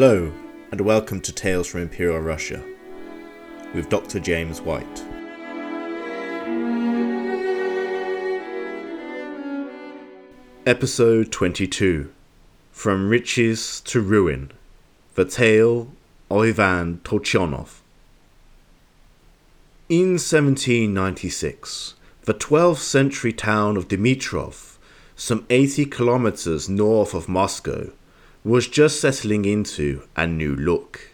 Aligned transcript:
Hello, 0.00 0.32
and 0.70 0.80
welcome 0.80 1.20
to 1.22 1.32
Tales 1.32 1.66
from 1.66 1.80
Imperial 1.80 2.20
Russia 2.20 2.62
with 3.74 3.88
Dr. 3.88 4.20
James 4.20 4.60
White. 4.60 5.04
Episode 10.64 11.32
22 11.32 12.12
From 12.70 13.08
Riches 13.08 13.80
to 13.86 14.00
Ruin 14.00 14.52
The 15.16 15.24
Tale 15.24 15.90
of 16.30 16.42
Ivan 16.42 17.00
Tolchenov. 17.02 17.80
In 19.88 20.10
1796, 20.10 21.94
the 22.22 22.34
12th 22.34 22.76
century 22.76 23.32
town 23.32 23.76
of 23.76 23.88
Dmitrov, 23.88 24.76
some 25.16 25.44
80 25.50 25.86
kilometers 25.86 26.68
north 26.68 27.14
of 27.14 27.28
Moscow, 27.28 27.90
was 28.48 28.66
just 28.66 28.98
settling 28.98 29.44
into 29.44 30.02
a 30.16 30.26
new 30.26 30.56
look. 30.56 31.10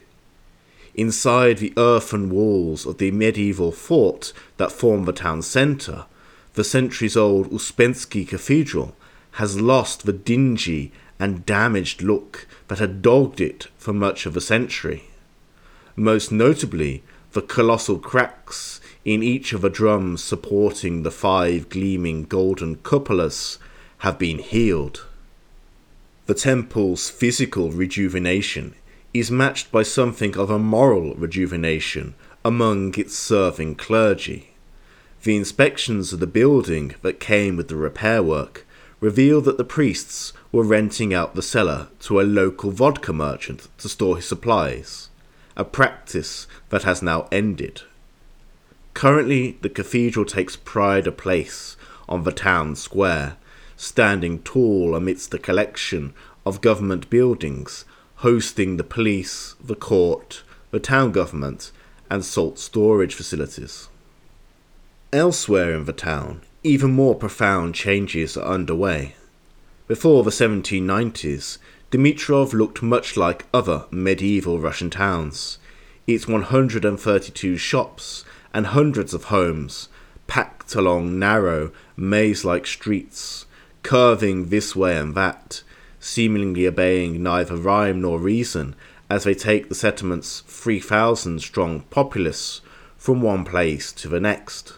Inside 0.94 1.58
the 1.58 1.72
earthen 1.76 2.30
walls 2.30 2.86
of 2.86 2.98
the 2.98 3.10
medieval 3.10 3.72
fort 3.72 4.32
that 4.56 4.70
formed 4.70 5.06
the 5.06 5.12
town 5.12 5.42
centre, 5.42 6.06
the 6.52 6.62
centuries 6.62 7.16
old 7.16 7.50
Uspensky 7.50 8.26
Cathedral 8.26 8.94
has 9.32 9.60
lost 9.60 10.06
the 10.06 10.12
dingy 10.12 10.92
and 11.18 11.44
damaged 11.44 12.02
look 12.02 12.46
that 12.68 12.78
had 12.78 13.02
dogged 13.02 13.40
it 13.40 13.66
for 13.76 13.92
much 13.92 14.26
of 14.26 14.36
a 14.36 14.40
century. 14.40 15.10
Most 15.96 16.30
notably, 16.30 17.02
the 17.32 17.42
colossal 17.42 17.98
cracks 17.98 18.80
in 19.04 19.24
each 19.24 19.52
of 19.52 19.62
the 19.62 19.70
drums 19.70 20.22
supporting 20.22 21.02
the 21.02 21.10
five 21.10 21.68
gleaming 21.68 22.26
golden 22.26 22.76
cupolas 22.76 23.58
have 23.98 24.20
been 24.20 24.38
healed. 24.38 25.04
The 26.27 26.34
temple's 26.34 27.11
physical 27.11 27.70
rejuvenation 27.70 28.75
is 29.12 29.30
matched 29.30 29.70
by 29.70 29.83
something 29.83 30.39
of 30.39 30.48
a 30.48 30.58
moral 30.58 31.14
rejuvenation 31.16 32.14
among 32.42 32.94
its 32.94 33.14
serving 33.14 33.75
clergy. 33.75 34.55
The 35.22 35.36
inspections 35.36 36.14
of 36.14 36.20
the 36.20 36.27
building 36.27 36.94
that 37.03 37.20
came 37.20 37.56
with 37.58 37.69
the 37.69 37.77
repair 37.77 38.22
work 38.22 38.66
revealed 39.00 39.44
that 39.44 39.58
the 39.58 39.64
priests 39.64 40.33
were 40.50 40.64
renting 40.64 41.12
out 41.12 41.34
the 41.34 41.42
cellar 41.42 41.89
to 42.00 42.19
a 42.19 42.22
local 42.22 42.70
vodka 42.70 43.12
merchant 43.12 43.69
to 43.77 43.88
store 43.91 44.16
his 44.16 44.27
supplies, 44.27 45.11
a 45.59 45.64
practice 45.64 46.47
that 46.70 46.84
has 46.84 47.03
now 47.03 47.28
ended. 47.31 47.83
Currently, 48.94 49.59
the 49.61 49.69
cathedral 49.69 50.25
takes 50.25 50.56
pride 50.56 51.06
of 51.06 51.19
place 51.19 51.77
on 52.09 52.22
the 52.25 52.33
town 52.33 52.77
square 52.77 53.36
standing 53.77 54.41
tall 54.41 54.94
amidst 54.94 55.33
a 55.34 55.39
collection 55.39 56.14
of 56.47 56.61
government 56.61 57.11
buildings 57.11 57.84
hosting 58.16 58.77
the 58.77 58.84
police, 58.84 59.55
the 59.62 59.75
court, 59.75 60.42
the 60.70 60.81
town 60.81 61.12
government, 61.12 61.72
and 62.11 62.25
salt 62.25 62.58
storage 62.58 63.14
facilities. 63.14 63.89
Elsewhere 65.12 65.75
in 65.75 65.84
the 65.84 65.92
town, 65.92 66.41
even 66.62 66.92
more 66.92 67.14
profound 67.14 67.75
changes 67.75 68.36
are 68.36 68.47
underway. 68.47 69.14
Before 69.86 70.22
the 70.22 70.31
1790s, 70.31 71.59
Dmitrov 71.91 72.53
looked 72.53 72.83
much 72.83 73.16
like 73.16 73.47
other 73.53 73.84
medieval 73.91 74.59
Russian 74.59 74.91
towns. 74.91 75.59
Its 76.06 76.27
132 76.27 77.56
shops 77.56 78.25
and 78.53 78.69
hundreds 78.69 79.12
of 79.12 79.25
homes, 79.25 79.88
packed 80.27 80.75
along 80.75 81.19
narrow, 81.19 81.70
maze 81.97 82.44
like 82.44 82.66
streets, 82.66 83.44
curving 83.84 84.48
this 84.48 84.74
way 84.74 84.96
and 84.96 85.14
that, 85.14 85.62
seemingly 86.00 86.66
obeying 86.66 87.22
neither 87.22 87.56
rhyme 87.56 88.00
nor 88.00 88.18
reason, 88.18 88.74
as 89.08 89.22
they 89.22 89.34
take 89.34 89.68
the 89.68 89.74
settlement's 89.76 90.41
3,000 90.41 91.41
strong 91.41 91.81
populace 91.91 92.60
from 92.97 93.22
one 93.22 93.44
place 93.44 93.92
to 93.92 94.09
the 94.09 94.19
next. 94.19 94.72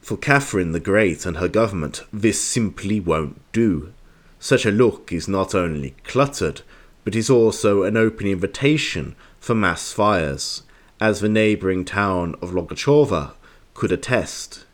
For 0.00 0.16
Catherine 0.16 0.72
the 0.72 0.80
Great 0.80 1.26
and 1.26 1.36
her 1.36 1.48
government, 1.48 2.04
this 2.10 2.40
simply 2.40 2.98
won't 2.98 3.40
do. 3.52 3.92
Such 4.40 4.64
a 4.64 4.70
look 4.70 5.12
is 5.12 5.28
not 5.28 5.54
only 5.54 5.94
cluttered, 6.04 6.62
but 7.04 7.16
is 7.16 7.28
also 7.28 7.82
an 7.82 7.96
open 7.96 8.26
invitation 8.26 9.16
for 9.40 9.54
mass 9.54 9.92
fires, 9.92 10.62
as 11.00 11.20
the 11.20 11.28
neighbouring 11.28 11.84
town 11.84 12.36
of 12.40 12.50
Logachova 12.50 13.32
could 13.74 13.92
attest. 13.92 14.64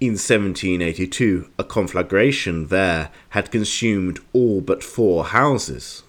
In 0.00 0.12
1782, 0.12 1.50
a 1.58 1.64
conflagration 1.64 2.68
there 2.68 3.10
had 3.30 3.50
consumed 3.50 4.20
all 4.32 4.60
but 4.60 4.84
four 4.84 5.24
houses. 5.24 6.04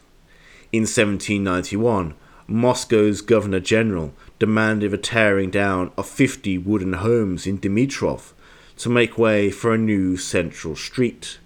In 0.72 0.82
1791, 0.82 2.14
Moscow's 2.46 3.22
Governor 3.22 3.60
General 3.60 4.14
demanded 4.38 4.92
the 4.92 5.00
tearing 5.00 5.50
down 5.50 5.92
of 5.98 6.08
50 6.08 6.60
wooden 6.60 6.94
homes 6.94 7.48
in 7.48 7.58
Dmitrov 7.58 8.34
to 8.78 8.90
make 8.90 9.18
way 9.18 9.50
for 9.50 9.74
a 9.74 9.78
new 9.80 10.18
central 10.18 10.76
street, 10.76 11.40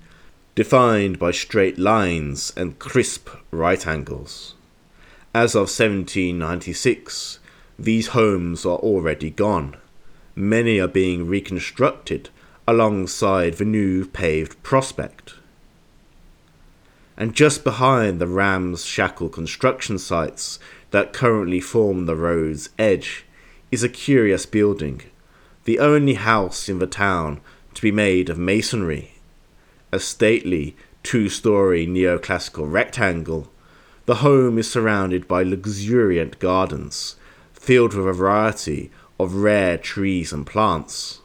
defined 0.53 1.17
by 1.17 1.31
straight 1.31 1.79
lines 1.79 2.51
and 2.57 2.77
crisp 2.77 3.29
right 3.51 3.87
angles. 3.87 4.55
As 5.33 5.55
of 5.55 5.71
1796, 5.71 7.39
these 7.79 8.07
homes 8.07 8.65
are 8.65 8.79
already 8.79 9.29
gone. 9.29 9.77
Many 10.35 10.79
are 10.79 10.89
being 10.89 11.27
reconstructed 11.27 12.29
alongside 12.67 13.55
the 13.55 13.65
new 13.65 14.05
paved 14.05 14.61
prospect. 14.63 15.35
And 17.17 17.35
just 17.35 17.63
behind 17.63 18.19
the 18.19 18.27
ramshackle 18.27 19.29
construction 19.29 19.99
sites 19.99 20.59
that 20.91 21.13
currently 21.13 21.59
form 21.59 22.05
the 22.05 22.15
road's 22.15 22.69
edge 22.79 23.25
is 23.71 23.83
a 23.83 23.89
curious 23.89 24.45
building, 24.45 25.01
the 25.65 25.79
only 25.79 26.13
house 26.13 26.69
in 26.69 26.79
the 26.79 26.87
town 26.87 27.41
to 27.73 27.81
be 27.81 27.91
made 27.91 28.29
of 28.29 28.37
masonry. 28.37 29.15
A 29.91 29.99
stately 29.99 30.75
two 31.03 31.29
story 31.29 31.85
neoclassical 31.85 32.71
rectangle, 32.71 33.51
the 34.05 34.15
home 34.15 34.57
is 34.57 34.69
surrounded 34.69 35.27
by 35.27 35.43
luxuriant 35.43 36.39
gardens, 36.39 37.15
filled 37.53 37.93
with 37.93 38.07
a 38.07 38.13
variety 38.13 38.91
of 39.19 39.35
rare 39.35 39.77
trees 39.77 40.33
and 40.33 40.45
plants. 40.45 41.21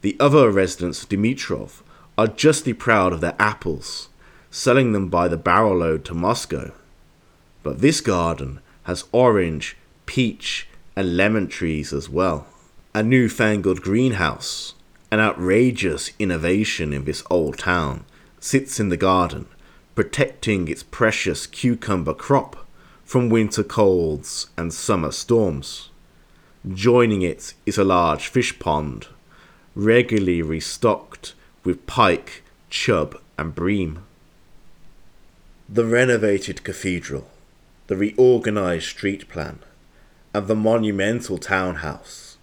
The 0.00 0.16
other 0.20 0.50
residents 0.50 1.02
of 1.02 1.08
Dmitrov 1.08 1.82
are 2.16 2.28
justly 2.28 2.72
proud 2.72 3.12
of 3.12 3.20
their 3.20 3.34
apples, 3.38 4.08
selling 4.48 4.92
them 4.92 5.08
by 5.08 5.26
the 5.26 5.36
barrel 5.36 5.78
load 5.78 6.04
to 6.04 6.14
Moscow. 6.14 6.72
But 7.64 7.80
this 7.80 8.00
garden 8.00 8.60
has 8.84 9.04
orange, 9.10 9.76
peach, 10.06 10.68
and 10.94 11.16
lemon 11.16 11.48
trees 11.48 11.92
as 11.92 12.08
well. 12.08 12.46
A 12.94 13.02
newfangled 13.02 13.82
greenhouse, 13.82 14.74
an 15.10 15.18
outrageous 15.18 16.12
innovation 16.20 16.92
in 16.92 17.04
this 17.04 17.24
old 17.28 17.58
town, 17.58 18.04
sits 18.38 18.78
in 18.78 18.90
the 18.90 18.96
garden, 18.96 19.46
protecting 19.96 20.68
its 20.68 20.84
precious 20.84 21.44
cucumber 21.46 22.14
crop 22.14 22.66
from 23.04 23.28
winter 23.28 23.64
colds 23.64 24.46
and 24.56 24.72
summer 24.72 25.10
storms. 25.10 25.90
Joining 26.72 27.22
it 27.22 27.54
is 27.66 27.78
a 27.78 27.84
large 27.84 28.28
fish 28.28 28.58
pond 28.60 29.08
regularly 29.78 30.42
restocked 30.42 31.34
with 31.62 31.86
pike, 31.86 32.42
chub, 32.68 33.16
and 33.38 33.54
bream. 33.54 34.04
The 35.68 35.84
renovated 35.84 36.64
cathedral, 36.64 37.30
the 37.86 37.96
reorganized 37.96 38.86
street 38.86 39.28
plan, 39.28 39.60
and 40.34 40.48
the 40.48 40.56
monumental 40.56 41.38
townhouse. 41.38 42.38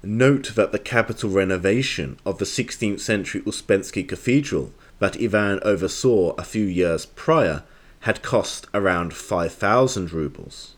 note 0.06 0.54
that 0.54 0.72
the 0.72 0.78
capital 0.78 1.30
renovation 1.30 2.18
of 2.24 2.38
the 2.38 2.44
16th 2.44 3.00
century 3.00 3.40
Uspensky 3.42 4.06
Cathedral 4.06 4.72
that 4.98 5.20
Ivan 5.20 5.60
oversaw 5.62 6.34
a 6.36 6.44
few 6.44 6.64
years 6.64 7.06
prior 7.06 7.62
had 8.00 8.22
cost 8.22 8.66
around 8.74 9.14
5,000 9.14 10.12
rubles. 10.12 10.74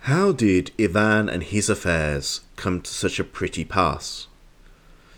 How 0.00 0.32
did 0.32 0.72
Ivan 0.80 1.28
and 1.28 1.44
his 1.44 1.68
affairs 1.68 2.40
come 2.56 2.80
to 2.80 2.90
such 2.90 3.20
a 3.20 3.24
pretty 3.24 3.64
pass? 3.64 4.26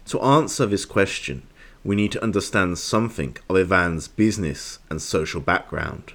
To 0.07 0.21
answer 0.21 0.67
this 0.67 0.85
question, 0.85 1.43
we 1.83 1.97
need 1.97 2.13
to 2.13 2.23
understand 2.23 2.79
something 2.79 3.37
of 3.49 3.57
Ivan's 3.57 4.09
business 4.09 4.79
and 4.91 5.01
social 5.01 5.41
background. 5.41 6.13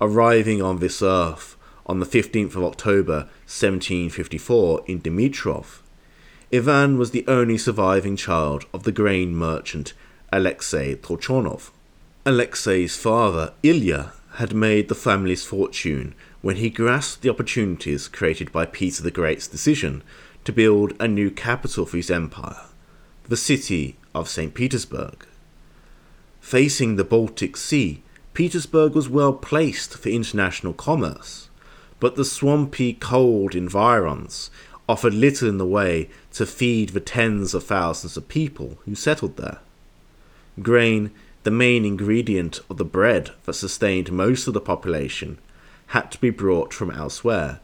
Arriving 0.00 0.62
on 0.62 0.78
this 0.78 1.02
earth 1.02 1.56
on 1.86 2.00
the 2.00 2.06
15th 2.06 2.56
of 2.56 2.64
October 2.64 3.28
1754 3.46 4.82
in 4.86 5.00
Dmitrov, 5.00 5.80
Ivan 6.52 6.98
was 6.98 7.12
the 7.12 7.24
only 7.28 7.58
surviving 7.58 8.16
child 8.16 8.64
of 8.74 8.82
the 8.82 8.92
grain 8.92 9.34
merchant 9.34 9.92
Alexei 10.32 10.94
Tolchenov. 10.96 11.70
Alexei's 12.26 12.96
father, 12.96 13.52
Ilya, 13.62 14.12
had 14.34 14.54
made 14.54 14.88
the 14.88 14.94
family's 14.94 15.44
fortune 15.44 16.14
when 16.42 16.56
he 16.56 16.70
grasped 16.70 17.22
the 17.22 17.30
opportunities 17.30 18.08
created 18.08 18.50
by 18.50 18.64
Peter 18.66 19.02
the 19.02 19.10
Great's 19.10 19.46
decision 19.46 20.02
to 20.44 20.52
build 20.52 20.94
a 20.98 21.06
new 21.06 21.30
capital 21.30 21.84
for 21.84 21.96
his 21.96 22.10
empire, 22.10 22.66
the 23.28 23.36
city 23.36 23.96
of 24.14 24.28
St. 24.28 24.54
Petersburg. 24.54 25.26
Facing 26.40 26.96
the 26.96 27.04
Baltic 27.04 27.56
Sea, 27.56 28.02
Petersburg 28.32 28.94
was 28.94 29.08
well 29.08 29.34
placed 29.34 29.98
for 29.98 30.08
international 30.08 30.72
commerce, 30.72 31.49
but 32.00 32.16
the 32.16 32.24
swampy, 32.24 32.94
cold 32.94 33.54
environs 33.54 34.50
offered 34.88 35.14
little 35.14 35.48
in 35.48 35.58
the 35.58 35.66
way 35.66 36.08
to 36.32 36.44
feed 36.44 36.88
the 36.88 37.00
tens 37.00 37.54
of 37.54 37.62
thousands 37.62 38.16
of 38.16 38.26
people 38.26 38.78
who 38.84 38.94
settled 38.94 39.36
there. 39.36 39.58
Grain, 40.60 41.12
the 41.44 41.50
main 41.50 41.84
ingredient 41.84 42.58
of 42.68 42.76
the 42.76 42.84
bread 42.84 43.30
that 43.44 43.52
sustained 43.52 44.10
most 44.10 44.48
of 44.48 44.54
the 44.54 44.60
population, 44.60 45.38
had 45.88 46.10
to 46.10 46.20
be 46.20 46.30
brought 46.30 46.74
from 46.74 46.90
elsewhere, 46.90 47.60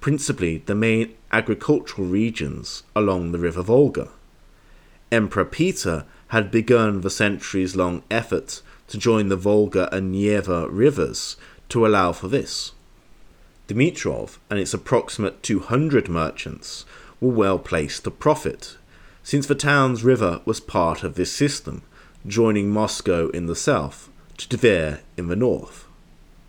principally 0.00 0.58
the 0.58 0.74
main 0.74 1.14
agricultural 1.32 2.06
regions 2.06 2.84
along 2.94 3.32
the 3.32 3.38
river 3.38 3.62
Volga. 3.62 4.08
Emperor 5.10 5.44
Peter 5.44 6.04
had 6.28 6.50
begun 6.50 7.00
the 7.00 7.10
centuries 7.10 7.74
long 7.74 8.02
effort 8.10 8.62
to 8.86 8.96
join 8.96 9.28
the 9.28 9.36
Volga 9.36 9.92
and 9.94 10.12
Neva 10.12 10.68
rivers 10.68 11.36
to 11.68 11.84
allow 11.84 12.12
for 12.12 12.28
this. 12.28 12.72
Dmitrov 13.70 14.38
and 14.50 14.58
its 14.58 14.74
approximate 14.74 15.44
200 15.44 16.08
merchants 16.08 16.84
were 17.20 17.30
well 17.30 17.56
placed 17.56 18.02
to 18.02 18.10
profit, 18.10 18.76
since 19.22 19.46
the 19.46 19.54
town's 19.54 20.02
river 20.02 20.40
was 20.44 20.58
part 20.58 21.04
of 21.04 21.14
this 21.14 21.30
system, 21.32 21.82
joining 22.26 22.68
Moscow 22.68 23.28
in 23.28 23.46
the 23.46 23.54
south 23.54 24.08
to 24.38 24.48
Tver 24.48 24.98
in 25.16 25.28
the 25.28 25.36
north. 25.36 25.86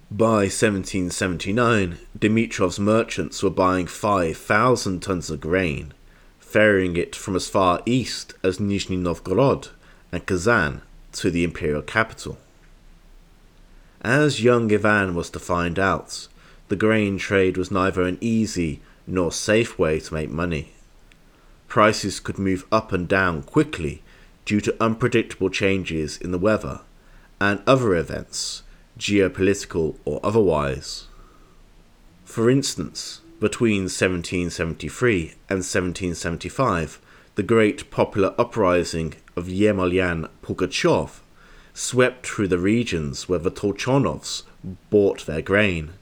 By 0.10 0.50
1779, 0.50 2.00
Dmitrov's 2.18 2.80
merchants 2.80 3.44
were 3.44 3.52
buying 3.52 3.86
5,000 3.86 5.00
tons 5.02 5.30
of 5.30 5.40
grain, 5.40 5.94
ferrying 6.40 6.98
it 6.98 7.16
from 7.16 7.36
as 7.36 7.48
far 7.48 7.84
east 7.86 8.34
as 8.42 8.58
Nizhny 8.58 8.98
Novgorod 8.98 9.68
and 10.12 10.26
Kazan 10.26 10.82
to 11.12 11.30
the 11.30 11.44
imperial 11.44 11.84
capital. 11.84 12.40
As 14.02 14.44
young 14.44 14.74
Ivan 14.74 15.14
was 15.14 15.30
to 15.30 15.40
find 15.40 15.78
out, 15.78 16.28
the 16.72 16.78
grain 16.78 17.18
trade 17.18 17.58
was 17.58 17.70
neither 17.70 18.04
an 18.04 18.18
easy 18.22 18.80
nor 19.06 19.30
safe 19.30 19.78
way 19.78 20.00
to 20.00 20.14
make 20.14 20.30
money. 20.30 20.72
Prices 21.68 22.22
could 22.22 22.40
move 22.40 22.66
up 22.72 22.94
and 22.94 23.10
down 23.10 23.42
quickly 23.42 24.02
due 24.46 24.62
to 24.62 24.82
unpredictable 24.82 25.50
changes 25.50 26.16
in 26.16 26.32
the 26.32 26.38
weather 26.38 26.80
and 27.42 27.62
other 27.68 27.94
events 27.94 28.64
geopolitical 28.98 29.98
or 30.06 30.22
otherwise. 30.24 31.08
For 32.24 32.50
instance, 32.50 33.20
between 33.42 33.90
1773 33.92 35.22
and 35.50 35.60
1775, 35.68 37.02
the 37.36 37.44
great 37.44 37.92
popular 37.92 38.34
uprising 38.38 39.16
of 39.36 39.48
Yemelyan 39.48 40.30
Pugachev 40.42 41.20
swept 41.74 42.26
through 42.26 42.48
the 42.48 42.58
regions 42.58 43.28
where 43.28 43.40
the 43.40 43.52
Tolchenovs 43.52 44.44
bought 44.90 45.26
their 45.26 45.42
grain. 45.42 45.96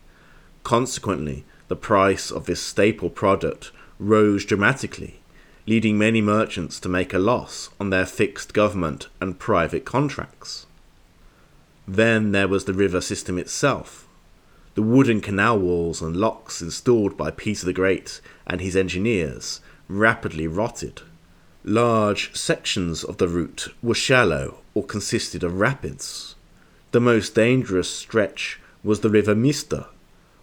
Consequently, 0.69 1.45
the 1.68 1.75
price 1.75 2.30
of 2.30 2.45
this 2.45 2.62
staple 2.62 3.10
product 3.10 3.71
rose 3.98 4.45
dramatically, 4.45 5.19
leading 5.66 5.98
many 5.98 6.21
merchants 6.21 6.80
to 6.80 6.88
make 6.88 7.12
a 7.12 7.18
loss 7.18 7.71
on 7.80 7.89
their 7.89 8.06
fixed 8.06 8.54
government 8.54 9.07
and 9.19 9.39
private 9.39 9.83
contracts. 9.83 10.68
Then 11.88 12.33
there 12.33 12.48
was 12.48 12.66
the 12.66 12.75
river 12.75 13.01
system 13.01 13.39
itself. 13.39 14.07
The 14.75 14.83
wooden 14.83 15.21
canal 15.21 15.57
walls 15.57 16.04
and 16.04 16.16
locks 16.16 16.62
installed 16.62 17.18
by 17.18 17.31
Peter 17.31 17.66
the 17.66 17.74
Great 17.74 18.21
and 18.45 18.62
his 18.62 18.75
engineers 18.75 19.62
rapidly 19.88 20.45
rotted. 20.45 21.01
Large 21.63 22.36
sections 22.36 23.04
of 23.04 23.18
the 23.18 23.27
route 23.27 23.69
were 23.81 23.95
shallow 23.95 24.60
or 24.75 24.83
consisted 24.83 25.44
of 25.44 25.60
rapids. 25.60 26.36
The 26.92 27.01
most 27.01 27.33
dangerous 27.33 27.89
stretch 27.89 28.60
was 28.83 29.00
the 29.00 29.10
river 29.10 29.33
Msta, 29.33 29.88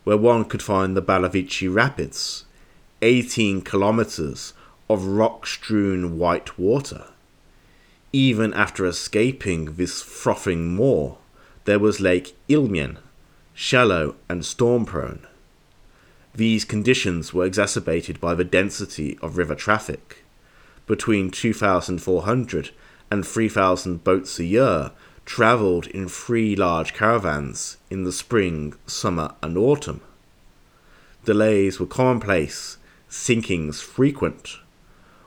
where 0.06 0.16
one 0.16 0.44
could 0.44 0.62
find 0.62 0.96
the 0.96 1.02
Borovichi 1.02 1.66
Rapids, 1.68 2.44
18 3.02 3.62
kilometers 3.62 4.52
of 4.88 5.04
rock 5.04 5.48
strewn 5.48 6.16
white 6.16 6.56
water. 6.56 7.06
Even 8.12 8.54
after 8.54 8.86
escaping 8.86 9.74
this 9.74 10.02
frothing 10.02 10.76
moor, 10.76 11.18
there 11.64 11.80
was 11.80 11.98
Lake 11.98 12.36
Ilmen, 12.48 12.98
shallow 13.52 14.14
and 14.28 14.46
storm 14.46 14.86
prone. 14.86 15.26
These 16.32 16.64
conditions 16.64 17.34
were 17.34 17.44
exacerbated 17.44 18.20
by 18.20 18.36
the 18.36 18.44
density 18.44 19.18
of 19.20 19.36
river 19.36 19.56
traffic. 19.56 20.18
Between 20.86 21.32
2,400 21.32 22.70
and 23.10 23.26
3,000 23.26 24.04
boats 24.04 24.38
a 24.38 24.44
year 24.44 24.92
travelled 25.26 25.88
in 25.88 26.08
three 26.08 26.56
large 26.56 26.94
caravans 26.94 27.76
in 27.90 28.04
the 28.04 28.12
spring, 28.12 28.72
summer, 28.86 29.34
and 29.42 29.58
autumn. 29.58 30.00
Delays 31.24 31.78
were 31.78 31.86
commonplace, 31.86 32.78
sinkings 33.10 33.82
frequent. 33.82 34.58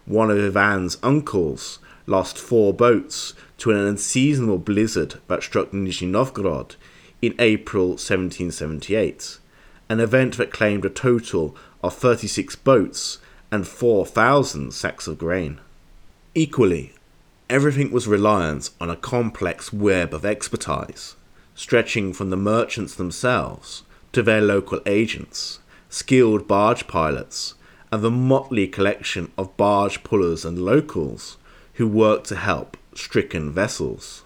One 0.06 0.32
of 0.32 0.40
Ivan's 0.40 0.98
uncles 1.04 1.80
lost 2.08 2.38
four 2.38 2.74
boats 2.74 3.34
to 3.60 3.72
an 3.72 3.78
unseasonable 3.78 4.58
blizzard 4.58 5.20
that 5.28 5.44
struck 5.44 5.72
Nizhny 5.72 6.08
Novgorod 6.08 6.76
in 7.22 7.36
April 7.38 7.90
1778, 7.90 9.38
an 9.90 10.00
event 10.00 10.38
that 10.38 10.52
claimed 10.52 10.86
a 10.86 10.90
total 10.90 11.56
of 11.84 11.94
36 11.94 12.56
boats 12.56 13.20
and 13.52 13.68
4,000 13.68 14.74
sacks 14.74 15.08
of 15.08 15.18
grain. 15.18 15.60
Equally, 16.34 16.94
everything 17.50 17.92
was 17.92 18.08
reliant 18.08 18.70
on 18.80 18.90
a 18.90 18.96
complex 18.96 19.74
web 19.74 20.14
of 20.14 20.24
expertise, 20.24 21.16
stretching 21.56 22.14
from 22.14 22.30
the 22.30 22.38
merchants 22.38 22.94
themselves 22.94 23.84
to 24.12 24.22
their 24.22 24.42
local 24.42 24.80
agents, 24.86 25.60
skilled 25.90 26.48
barge 26.48 26.88
pilots, 26.88 27.56
and 27.92 28.04
the 28.04 28.12
motley 28.12 28.68
collection 28.68 29.32
of 29.38 29.58
barge 29.58 30.04
pullers 30.04 30.46
and 30.46 30.64
locals 30.64 31.38
who 31.74 31.88
worked 31.88 32.28
to 32.28 32.36
help 32.36 32.78
stricken 32.94 33.52
vessels. 33.52 34.24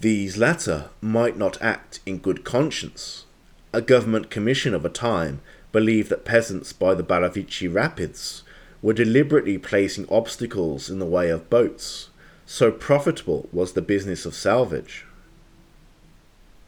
These 0.00 0.36
latter 0.36 0.90
might 1.00 1.36
not 1.36 1.60
act 1.62 2.00
in 2.04 2.18
good 2.18 2.44
conscience. 2.44 3.24
A 3.72 3.80
government 3.80 4.30
commission 4.30 4.74
of 4.74 4.84
a 4.84 4.90
time 4.90 5.40
believed 5.72 6.10
that 6.10 6.24
peasants 6.24 6.72
by 6.72 6.94
the 6.94 7.02
Borovichi 7.02 7.72
Rapids 7.72 8.42
were 8.82 8.92
deliberately 8.92 9.58
placing 9.58 10.06
obstacles 10.10 10.88
in 10.88 10.98
the 10.98 11.06
way 11.06 11.30
of 11.30 11.50
boats, 11.50 12.07
so 12.50 12.72
profitable 12.72 13.46
was 13.52 13.74
the 13.74 13.82
business 13.82 14.24
of 14.24 14.34
salvage. 14.34 15.04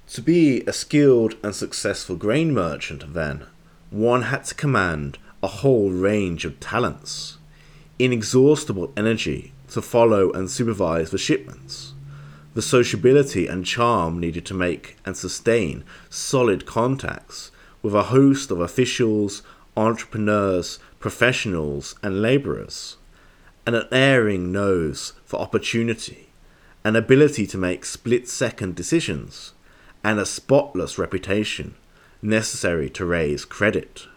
To 0.09 0.21
be 0.21 0.61
a 0.67 0.75
skilled 0.75 1.37
and 1.43 1.55
successful 1.55 2.17
grain 2.17 2.53
merchant, 2.53 3.15
then, 3.15 3.47
one 3.89 4.25
had 4.25 4.45
to 4.45 4.55
command 4.55 5.17
a 5.43 5.47
whole 5.47 5.89
range 5.89 6.45
of 6.45 6.61
talents, 6.61 7.39
inexhaustible 7.99 8.93
energy 8.95 9.55
to 9.71 9.81
follow 9.81 10.31
and 10.33 10.51
supervise 10.51 11.13
the 11.13 11.19
shipments. 11.19 11.95
The 12.53 12.61
sociability 12.61 13.47
and 13.47 13.65
charm 13.65 14.21
needed 14.21 14.45
to 14.47 14.55
make 14.55 14.99
and 15.07 15.17
sustain 15.17 15.83
solid 16.11 16.67
contacts 16.67 17.51
with 17.81 17.95
a 17.95 18.13
host 18.15 18.51
of 18.51 18.61
officials, 18.61 19.41
entrepreneurs, 19.79 20.79
professionals, 20.99 21.95
and 22.03 22.21
labourers, 22.21 22.99
and 23.65 23.75
an 23.75 23.89
erring 23.91 24.53
nose 24.53 25.15
for 25.31 25.39
opportunity, 25.39 26.29
an 26.83 26.97
ability 26.97 27.47
to 27.47 27.57
make 27.57 27.85
split 27.85 28.29
second 28.29 28.75
decisions, 28.75 29.53
and 30.03 30.19
a 30.19 30.27
spotless 30.27 30.99
reputation 30.99 31.77
necessary 32.21 32.91
to 32.91 33.05
raise 33.05 33.45
credit. 33.45 34.09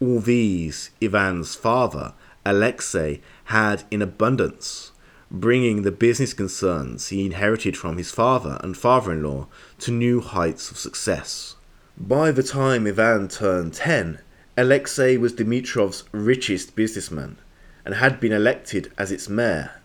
All 0.00 0.20
these 0.20 0.88
Ivan's 0.98 1.54
father, 1.54 2.14
Alexei, 2.46 3.20
had 3.44 3.82
in 3.90 4.00
abundance, 4.00 4.92
bringing 5.30 5.82
the 5.82 5.92
business 5.92 6.32
concerns 6.32 7.08
he 7.08 7.26
inherited 7.26 7.76
from 7.76 7.98
his 7.98 8.10
father 8.10 8.58
and 8.62 8.78
father 8.78 9.12
in 9.12 9.22
law 9.22 9.46
to 9.80 9.90
new 9.90 10.22
heights 10.22 10.70
of 10.70 10.78
success. 10.78 11.56
By 11.98 12.30
the 12.30 12.42
time 12.42 12.86
Ivan 12.86 13.28
turned 13.28 13.74
10, 13.74 14.20
Alexei 14.56 15.18
was 15.18 15.34
Dmitrov's 15.34 16.04
richest 16.12 16.74
businessman 16.74 17.36
and 17.84 17.96
had 17.96 18.20
been 18.20 18.32
elected 18.32 18.90
as 18.96 19.12
its 19.12 19.28
mayor, 19.28 19.82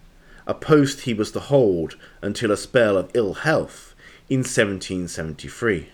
a 0.49 0.53
post 0.55 1.01
he 1.01 1.13
was 1.13 1.31
to 1.31 1.39
hold 1.39 1.95
until 2.23 2.51
a 2.51 2.57
spell 2.57 2.97
of 2.97 3.11
ill 3.13 3.35
health 3.35 3.93
in 4.31 4.39
1773. 4.39 5.89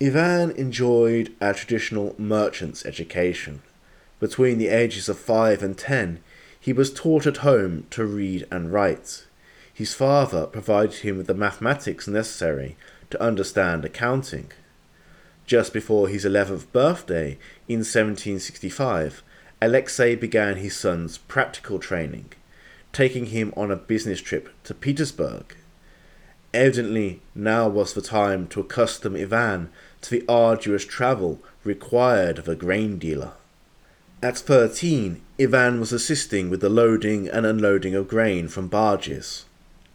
Ivan 0.00 0.52
enjoyed 0.52 1.34
a 1.38 1.52
traditional 1.52 2.14
merchant's 2.16 2.86
education. 2.86 3.60
Between 4.20 4.56
the 4.56 4.68
ages 4.68 5.10
of 5.10 5.18
five 5.18 5.62
and 5.62 5.76
ten, 5.76 6.20
he 6.58 6.72
was 6.72 6.94
taught 6.94 7.26
at 7.26 7.38
home 7.38 7.86
to 7.90 8.06
read 8.06 8.46
and 8.50 8.72
write. 8.72 9.26
His 9.72 9.92
father 9.92 10.46
provided 10.46 11.00
him 11.00 11.18
with 11.18 11.26
the 11.26 11.34
mathematics 11.34 12.08
necessary 12.08 12.78
to 13.10 13.22
understand 13.22 13.84
accounting. 13.84 14.50
Just 15.44 15.74
before 15.74 16.08
his 16.08 16.24
11th 16.24 16.72
birthday 16.72 17.38
in 17.68 17.80
1765, 17.80 19.22
Alexei 19.62 20.14
began 20.14 20.56
his 20.56 20.76
son's 20.76 21.16
practical 21.16 21.78
training, 21.78 22.32
taking 22.92 23.26
him 23.26 23.54
on 23.56 23.70
a 23.70 23.76
business 23.76 24.20
trip 24.20 24.50
to 24.64 24.74
Petersburg. 24.74 25.56
Evidently, 26.52 27.20
now 27.34 27.66
was 27.66 27.94
the 27.94 28.02
time 28.02 28.46
to 28.48 28.60
accustom 28.60 29.16
Ivan 29.16 29.70
to 30.02 30.10
the 30.10 30.24
arduous 30.28 30.84
travel 30.84 31.40
required 31.64 32.38
of 32.38 32.48
a 32.48 32.54
grain 32.54 32.98
dealer. 32.98 33.32
At 34.22 34.38
13, 34.38 35.22
Ivan 35.40 35.80
was 35.80 35.92
assisting 35.92 36.50
with 36.50 36.60
the 36.60 36.68
loading 36.68 37.28
and 37.28 37.46
unloading 37.46 37.94
of 37.94 38.08
grain 38.08 38.48
from 38.48 38.68
barges. 38.68 39.44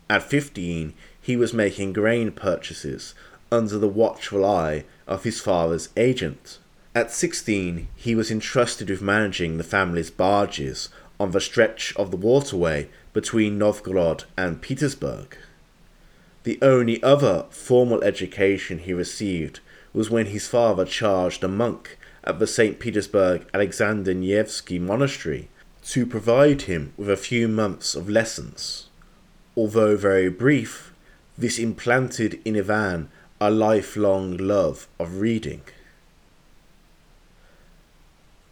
At 0.10 0.24
15, 0.24 0.94
he 1.22 1.36
was 1.36 1.53
making 1.53 1.94
grain 1.94 2.32
purchases 2.32 3.13
under 3.51 3.77
the 3.77 3.88
watchful 3.88 4.44
eye 4.44 4.86
of 5.08 5.24
his 5.24 5.39
father's 5.39 5.89
agent. 5.98 6.58
At 6.93 7.10
16, 7.10 7.88
he 7.95 8.15
was 8.15 8.29
entrusted 8.29 8.89
with 8.89 9.01
managing 9.01 9.57
the 9.57 9.63
family's 9.63 10.12
barges 10.12 10.89
on 11.21 11.31
the 11.31 11.39
stretch 11.39 11.95
of 11.95 12.12
the 12.12 12.17
waterway 12.17 12.89
between 13.13 13.57
Novgorod 13.57 14.25
and 14.38 14.62
Petersburg. 14.62 15.38
The 16.43 16.60
only 16.62 17.01
other 17.01 17.45
formal 17.50 18.03
education 18.03 18.79
he 18.79 18.91
received 18.91 19.62
was 19.93 20.10
when 20.10 20.25
his 20.27 20.50
father 20.50 20.83
charged 20.83 21.45
a 21.45 21.48
monk 21.48 21.98
at 22.25 22.39
the 22.39 22.48
St. 22.48 22.77
Petersburg 22.77 23.45
Alexander 23.53 24.13
Nevsky 24.13 24.77
Monastery 24.77 25.48
to 25.83 26.05
provide 26.05 26.63
him 26.63 26.91
with 26.98 27.10
a 27.10 27.15
few 27.15 27.48
months 27.48 27.95
of 27.95 28.10
lessons. 28.10 28.89
Although 29.55 29.95
very 29.95 30.29
brief, 30.29 30.93
this 31.38 31.57
implanted 31.57 32.41
in 32.43 32.57
Ivan 32.57 33.10
a 33.39 33.50
lifelong 33.50 34.36
love 34.36 34.89
of 35.00 35.21
reading. 35.21 35.62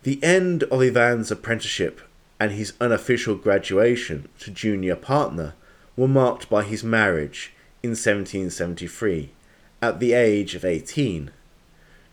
The 0.04 0.24
end 0.24 0.64
of 0.64 0.82
Ivan's 0.82 1.30
apprenticeship 1.30 2.00
and 2.40 2.54
his 2.54 2.74
unofficial 2.80 3.36
graduation 3.36 4.30
to 4.40 4.50
junior 4.50 4.96
partner 4.96 5.56
were 5.98 6.08
marked 6.08 6.50
by 6.50 6.64
his 6.64 6.84
marriage 6.84 7.52
in 7.84 7.92
1773 7.92 9.32
at 9.82 10.00
the 10.00 10.14
age 10.14 10.56
of 10.56 10.64
18. 10.64 11.32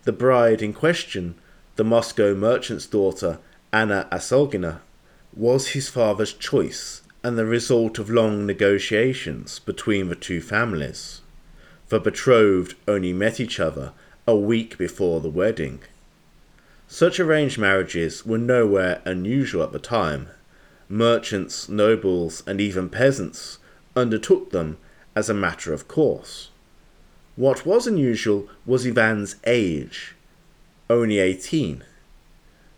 The 0.03 0.13
bride 0.13 0.63
in 0.63 0.73
question, 0.73 1.37
the 1.77 1.85
Moscow 1.85 2.35
merchant's 2.35 2.87
daughter 2.87 3.39
Anna 3.73 4.09
Asolgina, 4.11 4.81
was 5.33 5.69
his 5.69 5.89
father's 5.89 6.33
choice 6.33 7.03
and 7.23 7.39
the 7.39 7.47
result 7.47 7.99
of 7.99 8.11
long 8.11 8.47
negotiations 8.47 9.59
between 9.61 10.09
the 10.09 10.15
two 10.17 10.41
families. 10.41 11.21
The 11.89 12.01
betrothed 12.01 12.75
only 12.89 13.13
met 13.13 13.39
each 13.39 13.61
other 13.61 13.93
a 14.27 14.35
week 14.35 14.77
before 14.77 15.21
the 15.21 15.29
wedding. 15.31 15.81
Such 16.89 17.19
arranged 17.19 17.59
marriages 17.59 18.25
were 18.25 18.39
nowhere 18.39 19.03
unusual 19.05 19.63
at 19.63 19.73
the 19.73 19.79
time. 19.79 20.29
Merchants, 20.89 21.69
nobles, 21.69 22.43
and 22.47 22.61
even 22.61 22.89
peasants 22.89 23.59
undertook 23.97 24.51
them 24.51 24.79
as 25.15 25.29
a 25.29 25.35
matter 25.35 25.73
of 25.73 25.89
course. 25.89 26.51
What 27.35 27.67
was 27.67 27.87
unusual 27.87 28.49
was 28.65 28.87
Ivan's 28.87 29.37
age, 29.45 30.15
only 30.89 31.19
18. 31.19 31.83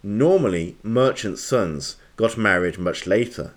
Normally, 0.03 0.77
merchant 0.83 1.39
sons 1.39 1.97
got 2.17 2.39
married 2.39 2.79
much 2.79 3.07
later, 3.07 3.53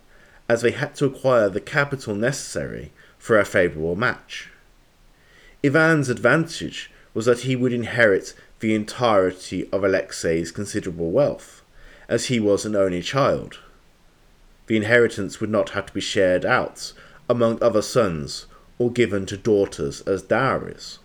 as 0.50 0.62
they 0.62 0.72
had 0.72 0.96
to 0.96 1.05
acquire 1.05 1.50
the 1.50 1.62
capital 1.62 2.13
necessary 2.13 2.91
for 3.17 3.39
a 3.39 3.46
favourable 3.46 3.96
match. 3.96 4.50
Ivan's 5.63 6.10
advantage 6.10 6.91
was 7.13 7.25
that 7.25 7.41
he 7.41 7.55
would 7.55 7.72
inherit 7.74 8.34
the 8.62 8.74
entirety 8.75 9.68
of 9.72 9.84
Alexei's 9.84 10.51
considerable 10.51 11.12
wealth, 11.12 11.63
as 12.08 12.27
he 12.27 12.39
was 12.39 12.65
an 12.65 12.75
only 12.75 13.01
child. 13.01 13.60
The 14.68 14.77
inheritance 14.77 15.41
would 15.41 15.50
not 15.50 15.72
have 15.72 15.88
to 15.88 15.94
be 15.94 16.01
shared 16.01 16.46
out 16.46 16.94
among 17.27 17.62
other 17.62 17.82
sons 17.82 18.46
or 18.77 18.91
given 18.91 19.25
to 19.25 19.38
daughters 19.38 20.01
as 20.01 20.22
dowries. 20.22 21.00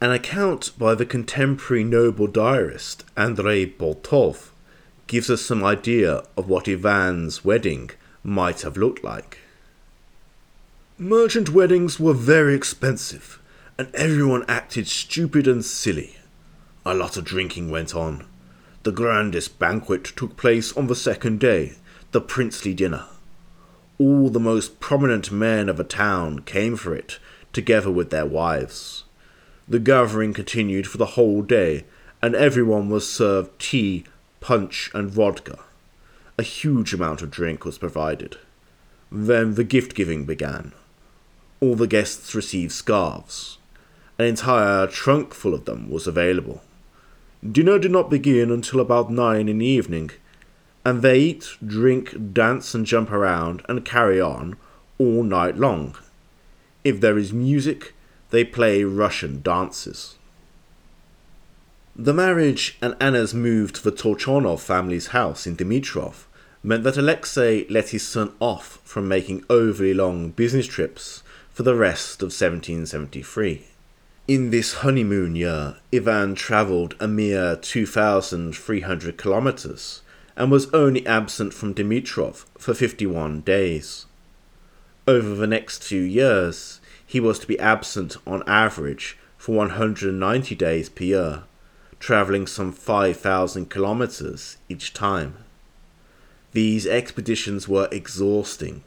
An 0.00 0.10
account 0.10 0.72
by 0.78 0.94
the 0.94 1.06
contemporary 1.06 1.84
noble 1.84 2.26
diarist 2.26 3.04
Andrei 3.16 3.66
Bolotov 3.66 4.50
gives 5.06 5.30
us 5.30 5.42
some 5.42 5.64
idea 5.64 6.24
of 6.36 6.48
what 6.48 6.68
Ivan's 6.68 7.44
wedding 7.44 7.90
might 8.22 8.62
have 8.62 8.76
looked 8.76 9.02
like. 9.02 9.38
Merchant 10.98 11.50
weddings 11.50 11.98
were 11.98 12.14
very 12.14 12.54
expensive 12.54 13.40
and 13.78 13.94
everyone 13.94 14.44
acted 14.46 14.86
stupid 14.86 15.48
and 15.48 15.64
silly. 15.64 16.16
A 16.84 16.94
lot 16.94 17.16
of 17.16 17.24
drinking 17.24 17.70
went 17.70 17.94
on. 17.94 18.26
The 18.82 18.90
grandest 18.90 19.60
banquet 19.60 20.04
took 20.04 20.36
place 20.36 20.76
on 20.76 20.88
the 20.88 20.96
second 20.96 21.38
day, 21.38 21.74
the 22.10 22.20
princely 22.20 22.74
dinner. 22.74 23.04
All 23.98 24.28
the 24.28 24.40
most 24.40 24.80
prominent 24.80 25.30
men 25.30 25.68
of 25.68 25.78
a 25.78 25.84
town 25.84 26.40
came 26.40 26.76
for 26.76 26.92
it, 26.92 27.20
together 27.52 27.90
with 27.90 28.10
their 28.10 28.26
wives. 28.26 29.04
The 29.68 29.78
gathering 29.78 30.34
continued 30.34 30.88
for 30.88 30.98
the 30.98 31.14
whole 31.14 31.42
day, 31.42 31.84
and 32.20 32.34
everyone 32.34 32.88
was 32.88 33.08
served 33.08 33.60
tea, 33.60 34.04
punch, 34.40 34.90
and 34.92 35.08
vodka. 35.08 35.60
A 36.36 36.42
huge 36.42 36.92
amount 36.92 37.22
of 37.22 37.30
drink 37.30 37.64
was 37.64 37.78
provided. 37.78 38.38
Then 39.12 39.54
the 39.54 39.62
gift 39.62 39.94
giving 39.94 40.24
began. 40.24 40.72
All 41.60 41.76
the 41.76 41.86
guests 41.86 42.34
received 42.34 42.72
scarves. 42.72 43.58
An 44.18 44.26
entire 44.26 44.88
trunk 44.88 45.32
full 45.32 45.54
of 45.54 45.64
them 45.64 45.88
was 45.88 46.08
available. 46.08 46.60
Dinner 47.50 47.80
did 47.80 47.90
not 47.90 48.08
begin 48.08 48.52
until 48.52 48.78
about 48.78 49.10
nine 49.10 49.48
in 49.48 49.58
the 49.58 49.66
evening, 49.66 50.12
and 50.84 51.02
they 51.02 51.18
eat, 51.18 51.56
drink, 51.64 52.32
dance, 52.32 52.72
and 52.72 52.86
jump 52.86 53.10
around 53.10 53.62
and 53.68 53.84
carry 53.84 54.20
on 54.20 54.56
all 54.98 55.24
night 55.24 55.56
long. 55.56 55.96
If 56.84 57.00
there 57.00 57.18
is 57.18 57.32
music, 57.32 57.94
they 58.30 58.44
play 58.44 58.84
Russian 58.84 59.42
dances. 59.42 60.16
The 61.96 62.14
marriage 62.14 62.78
and 62.80 62.96
Anna's 63.00 63.34
move 63.34 63.72
to 63.72 63.82
the 63.82 63.92
Tolchenov 63.92 64.60
family's 64.60 65.08
house 65.08 65.46
in 65.46 65.56
Dmitrov 65.56 66.26
meant 66.62 66.84
that 66.84 66.96
Alexei 66.96 67.66
let 67.68 67.88
his 67.88 68.06
son 68.06 68.32
off 68.38 68.80
from 68.84 69.08
making 69.08 69.44
overly 69.50 69.92
long 69.92 70.30
business 70.30 70.66
trips 70.66 71.24
for 71.50 71.64
the 71.64 71.74
rest 71.74 72.22
of 72.22 72.28
1773. 72.28 73.66
In 74.32 74.48
this 74.48 74.76
honeymoon 74.76 75.36
year, 75.36 75.76
Ivan 75.92 76.34
travelled 76.34 76.96
a 76.98 77.06
mere 77.06 77.54
2,300 77.54 79.18
kilometres 79.18 80.00
and 80.36 80.50
was 80.50 80.72
only 80.72 81.06
absent 81.06 81.52
from 81.52 81.74
Dmitrov 81.74 82.46
for 82.56 82.72
51 82.72 83.42
days. 83.42 84.06
Over 85.06 85.34
the 85.34 85.46
next 85.46 85.84
few 85.84 86.00
years, 86.00 86.80
he 87.06 87.20
was 87.20 87.38
to 87.40 87.46
be 87.46 87.58
absent 87.58 88.16
on 88.26 88.42
average 88.46 89.18
for 89.36 89.54
190 89.54 90.54
days 90.54 90.88
per 90.88 91.04
year, 91.04 91.42
travelling 92.00 92.46
some 92.46 92.72
5,000 92.72 93.68
kilometres 93.68 94.56
each 94.66 94.94
time. 94.94 95.44
These 96.52 96.86
expeditions 96.86 97.68
were 97.68 97.90
exhausting, 97.92 98.82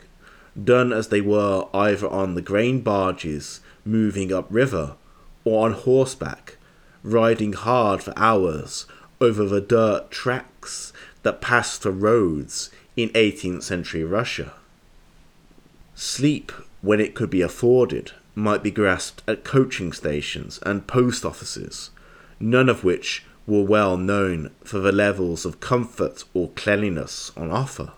done 0.57 0.91
as 0.91 1.09
they 1.09 1.21
were 1.21 1.67
either 1.71 2.07
on 2.07 2.33
the 2.33 2.41
grain 2.41 2.81
barges 2.81 3.59
moving 3.85 4.33
upriver 4.33 4.95
or 5.45 5.65
on 5.65 5.73
horseback, 5.73 6.57
riding 7.03 7.53
hard 7.53 8.03
for 8.03 8.13
hours 8.17 8.85
over 9.21 9.45
the 9.45 9.61
dirt 9.61 10.11
tracks 10.11 10.91
that 11.23 11.39
passed 11.39 11.81
for 11.81 11.91
roads 11.91 12.69
in 12.97 13.09
18th 13.09 13.63
century 13.63 14.03
Russia. 14.03 14.53
Sleep, 15.93 16.51
when 16.81 16.99
it 16.99 17.15
could 17.15 17.29
be 17.29 17.41
afforded, 17.41 18.11
might 18.33 18.61
be 18.61 18.71
grasped 18.71 19.23
at 19.27 19.45
coaching 19.45 19.93
stations 19.93 20.59
and 20.63 20.87
post 20.87 21.23
offices, 21.23 21.91
none 22.39 22.67
of 22.67 22.83
which 22.83 23.23
were 23.47 23.63
well 23.63 23.95
known 23.95 24.51
for 24.63 24.79
the 24.79 24.91
levels 24.91 25.45
of 25.45 25.59
comfort 25.59 26.23
or 26.33 26.49
cleanliness 26.49 27.31
on 27.37 27.51
offer. 27.51 27.93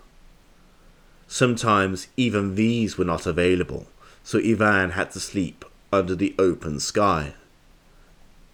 Sometimes 1.26 2.08
even 2.16 2.54
these 2.54 2.96
were 2.96 3.04
not 3.04 3.26
available, 3.26 3.86
so 4.22 4.38
Ivan 4.38 4.90
had 4.90 5.10
to 5.12 5.20
sleep 5.20 5.64
under 5.92 6.14
the 6.14 6.34
open 6.38 6.80
sky. 6.80 7.34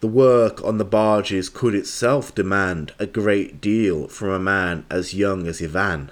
The 0.01 0.07
work 0.07 0.63
on 0.63 0.77
the 0.77 0.85
barges 0.85 1.49
could 1.49 1.73
itself 1.73 2.35
demand 2.35 2.93
a 2.99 3.05
great 3.05 3.59
deal 3.59 4.07
from 4.07 4.29
a 4.29 4.39
man 4.39 4.85
as 4.89 5.13
young 5.13 5.47
as 5.47 5.61
Ivan. 5.61 6.11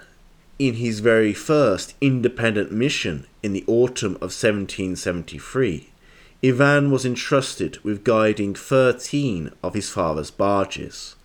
In 0.57 0.75
his 0.75 0.99
very 0.99 1.33
first 1.33 1.93
independent 2.01 2.71
mission 2.71 3.27
in 3.41 3.53
the 3.53 3.63
autumn 3.67 4.15
of 4.15 4.31
1773, 4.31 5.89
Ivan 6.43 6.91
was 6.91 7.05
entrusted 7.05 7.77
with 7.83 8.03
guiding 8.03 8.53
thirteen 8.53 9.51
of 9.63 9.73
his 9.73 9.89
father's 9.89 10.31
barges. 10.31 11.15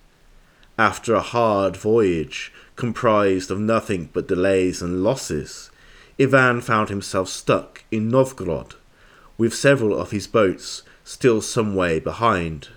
After 0.78 1.14
a 1.14 1.20
hard 1.20 1.76
voyage 1.76 2.52
comprised 2.76 3.50
of 3.50 3.58
nothing 3.58 4.10
but 4.12 4.28
delays 4.28 4.80
and 4.80 5.02
losses, 5.02 5.70
Ivan 6.20 6.60
found 6.60 6.88
himself 6.88 7.28
stuck 7.28 7.82
in 7.90 8.08
Novgorod, 8.08 8.74
with 9.38 9.54
several 9.54 9.98
of 9.98 10.10
his 10.10 10.26
boats 10.26 10.82
still 11.04 11.40
some 11.40 11.74
way 11.74 11.98
behind. 11.98 12.68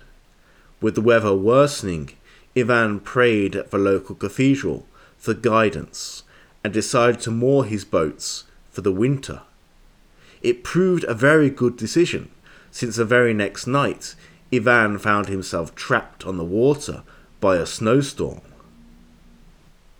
With 0.80 0.94
the 0.94 1.02
weather 1.02 1.34
worsening, 1.34 2.10
Ivan 2.56 3.00
prayed 3.00 3.54
at 3.54 3.70
the 3.70 3.78
local 3.78 4.14
cathedral 4.14 4.86
for 5.18 5.34
guidance 5.34 6.22
and 6.64 6.72
decided 6.72 7.20
to 7.20 7.30
moor 7.30 7.64
his 7.64 7.84
boats 7.84 8.44
for 8.70 8.80
the 8.80 8.92
winter. 8.92 9.42
It 10.40 10.64
proved 10.64 11.04
a 11.04 11.14
very 11.14 11.50
good 11.50 11.76
decision, 11.76 12.30
since 12.70 12.96
the 12.96 13.04
very 13.04 13.34
next 13.34 13.66
night 13.66 14.14
Ivan 14.52 14.98
found 14.98 15.28
himself 15.28 15.74
trapped 15.74 16.24
on 16.26 16.36
the 16.36 16.44
water 16.44 17.02
by 17.40 17.56
a 17.56 17.66
snowstorm. 17.66 18.40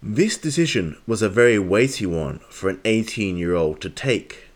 This 0.02 0.36
decision 0.36 0.96
was 1.06 1.22
a 1.22 1.28
very 1.28 1.58
weighty 1.58 2.06
one 2.06 2.40
for 2.48 2.68
an 2.68 2.80
18 2.84 3.36
year 3.36 3.54
old 3.54 3.80
to 3.82 3.90
take, 3.90 4.48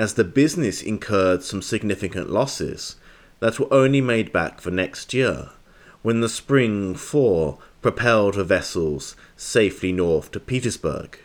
as 0.00 0.14
the 0.14 0.24
business 0.24 0.80
incurred 0.80 1.42
some 1.42 1.60
significant 1.60 2.30
losses 2.30 2.96
that 3.40 3.60
were 3.60 3.70
only 3.70 4.00
made 4.00 4.32
back 4.32 4.58
for 4.58 4.70
next 4.70 5.12
year, 5.12 5.50
when 6.00 6.22
the 6.22 6.28
spring 6.28 6.94
thaw 6.94 7.58
propelled 7.82 8.34
her 8.34 8.42
vessels 8.42 9.14
safely 9.36 9.92
north 9.92 10.30
to 10.30 10.40
Petersburg. 10.40 11.18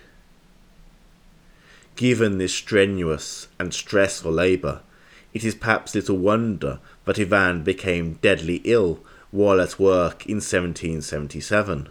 Given 1.96 2.38
this 2.38 2.54
strenuous 2.54 3.48
and 3.58 3.74
stressful 3.74 4.34
labour, 4.34 4.82
it 5.34 5.46
is 5.46 5.56
perhaps 5.56 5.96
little 5.96 6.18
wonder 6.18 6.80
that 7.06 7.18
Ivan 7.18 7.64
became 7.64 8.20
deadly 8.22 8.60
ill 8.66 9.00
while 9.32 9.62
at 9.62 9.80
work 9.80 10.26
in 10.26 10.42
1777. 10.42 11.88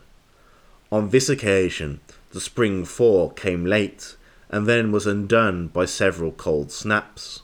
On 0.92 1.08
this 1.08 1.30
occasion, 1.30 2.00
the 2.32 2.42
spring 2.42 2.84
thaw 2.84 3.30
came 3.30 3.64
late 3.64 4.16
and 4.54 4.68
then 4.68 4.92
was 4.92 5.04
undone 5.04 5.66
by 5.66 5.84
several 5.84 6.30
cold 6.30 6.70
snaps. 6.70 7.42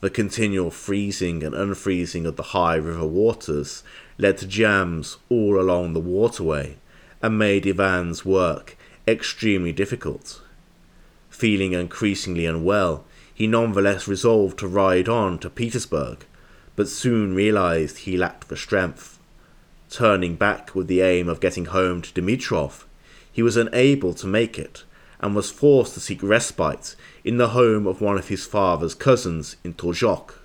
The 0.00 0.08
continual 0.08 0.70
freezing 0.70 1.42
and 1.42 1.52
unfreezing 1.52 2.26
of 2.26 2.36
the 2.36 2.54
high 2.54 2.76
river 2.76 3.04
waters 3.04 3.82
led 4.18 4.38
to 4.38 4.46
jams 4.46 5.16
all 5.28 5.60
along 5.60 5.94
the 5.94 5.98
waterway 5.98 6.76
and 7.20 7.36
made 7.36 7.66
Ivan's 7.66 8.24
work 8.24 8.76
extremely 9.08 9.72
difficult. 9.72 10.42
Feeling 11.28 11.72
increasingly 11.72 12.46
unwell, 12.46 13.04
he 13.34 13.48
nonetheless 13.48 14.06
resolved 14.06 14.56
to 14.60 14.68
ride 14.68 15.08
on 15.08 15.40
to 15.40 15.50
Petersburg, 15.50 16.24
but 16.76 16.86
soon 16.86 17.34
realized 17.34 17.98
he 17.98 18.16
lacked 18.16 18.46
the 18.46 18.56
strength 18.56 19.18
turning 19.90 20.36
back 20.36 20.72
with 20.72 20.86
the 20.86 21.00
aim 21.00 21.28
of 21.28 21.40
getting 21.40 21.64
home 21.64 22.00
to 22.00 22.12
Dmitrov, 22.12 22.84
he 23.32 23.42
was 23.42 23.56
unable 23.56 24.14
to 24.14 24.28
make 24.28 24.56
it 24.56 24.84
and 25.24 25.34
was 25.34 25.50
forced 25.50 25.94
to 25.94 26.00
seek 26.00 26.22
respite 26.22 26.94
in 27.24 27.38
the 27.38 27.48
home 27.48 27.86
of 27.86 28.02
one 28.02 28.18
of 28.18 28.28
his 28.28 28.44
father's 28.44 28.94
cousins 28.94 29.56
in 29.64 29.72
Torzhok. 29.72 30.38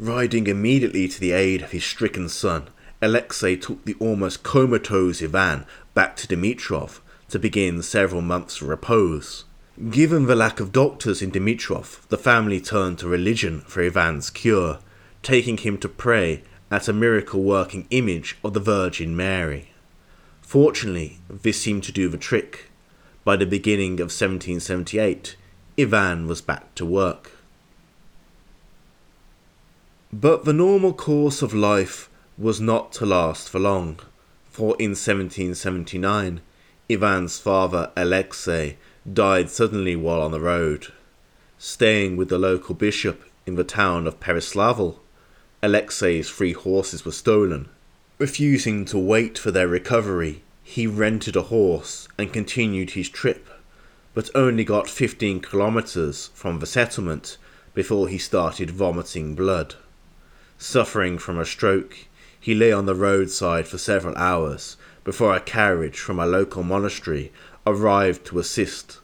Riding 0.00 0.46
immediately 0.46 1.06
to 1.08 1.20
the 1.20 1.32
aid 1.32 1.60
of 1.60 1.72
his 1.72 1.84
stricken 1.84 2.30
son, 2.30 2.68
Alexei 3.02 3.56
took 3.56 3.84
the 3.84 3.94
almost 4.00 4.42
comatose 4.42 5.22
Ivan 5.22 5.66
back 5.92 6.16
to 6.16 6.26
Dmitrov 6.26 7.00
to 7.28 7.38
begin 7.38 7.82
several 7.82 8.22
months 8.22 8.62
of 8.62 8.68
repose. 8.68 9.44
Given 9.90 10.24
the 10.24 10.34
lack 10.34 10.58
of 10.58 10.72
doctors 10.72 11.20
in 11.20 11.30
Dmitrov, 11.30 12.08
the 12.08 12.16
family 12.16 12.58
turned 12.58 13.00
to 13.00 13.06
religion 13.06 13.60
for 13.66 13.82
Ivan's 13.82 14.30
cure, 14.30 14.78
taking 15.22 15.58
him 15.58 15.76
to 15.78 15.90
pray 15.90 16.42
at 16.70 16.88
a 16.88 16.94
miracle 16.94 17.42
working 17.42 17.86
image 17.90 18.38
of 18.42 18.54
the 18.54 18.60
Virgin 18.60 19.14
Mary. 19.14 19.72
Fortunately, 20.40 21.18
this 21.28 21.60
seemed 21.60 21.84
to 21.84 21.92
do 21.92 22.08
the 22.08 22.16
trick. 22.16 22.70
By 23.24 23.36
the 23.36 23.46
beginning 23.46 23.94
of 23.94 24.12
1778, 24.12 25.36
Ivan 25.78 26.26
was 26.26 26.42
back 26.42 26.74
to 26.74 26.84
work. 26.84 27.32
But 30.12 30.44
the 30.44 30.52
normal 30.52 30.92
course 30.92 31.40
of 31.40 31.54
life 31.54 32.10
was 32.36 32.60
not 32.60 32.92
to 32.92 33.06
last 33.06 33.48
for 33.48 33.58
long, 33.58 33.98
for 34.50 34.76
in 34.78 34.90
1779, 34.90 36.42
Ivan's 36.90 37.38
father 37.38 37.90
Alexei 37.96 38.76
died 39.10 39.48
suddenly 39.48 39.96
while 39.96 40.20
on 40.20 40.30
the 40.30 40.40
road. 40.40 40.92
Staying 41.58 42.18
with 42.18 42.28
the 42.28 42.38
local 42.38 42.74
bishop 42.74 43.24
in 43.46 43.54
the 43.54 43.64
town 43.64 44.06
of 44.06 44.20
Pereslavl, 44.20 44.98
Alexei's 45.62 46.30
three 46.30 46.52
horses 46.52 47.06
were 47.06 47.12
stolen. 47.12 47.70
Refusing 48.18 48.84
to 48.84 48.98
wait 48.98 49.38
for 49.38 49.50
their 49.50 49.66
recovery, 49.66 50.42
he 50.64 50.86
rented 50.86 51.36
a 51.36 51.42
horse 51.42 52.08
and 52.18 52.32
continued 52.32 52.90
his 52.90 53.08
trip, 53.08 53.48
but 54.14 54.30
only 54.34 54.64
got 54.64 54.88
15 54.88 55.40
kilometers 55.40 56.30
from 56.34 56.58
the 56.58 56.66
settlement 56.66 57.36
before 57.74 58.08
he 58.08 58.18
started 58.18 58.70
vomiting 58.70 59.34
blood. 59.34 59.74
Suffering 60.56 61.18
from 61.18 61.38
a 61.38 61.44
stroke, 61.44 62.08
he 62.40 62.54
lay 62.54 62.72
on 62.72 62.86
the 62.86 62.94
roadside 62.94 63.68
for 63.68 63.78
several 63.78 64.16
hours 64.16 64.76
before 65.04 65.36
a 65.36 65.40
carriage 65.40 65.98
from 65.98 66.18
a 66.18 66.26
local 66.26 66.62
monastery 66.62 67.30
arrived 67.66 68.24
to 68.26 68.38
assist. 68.38 68.98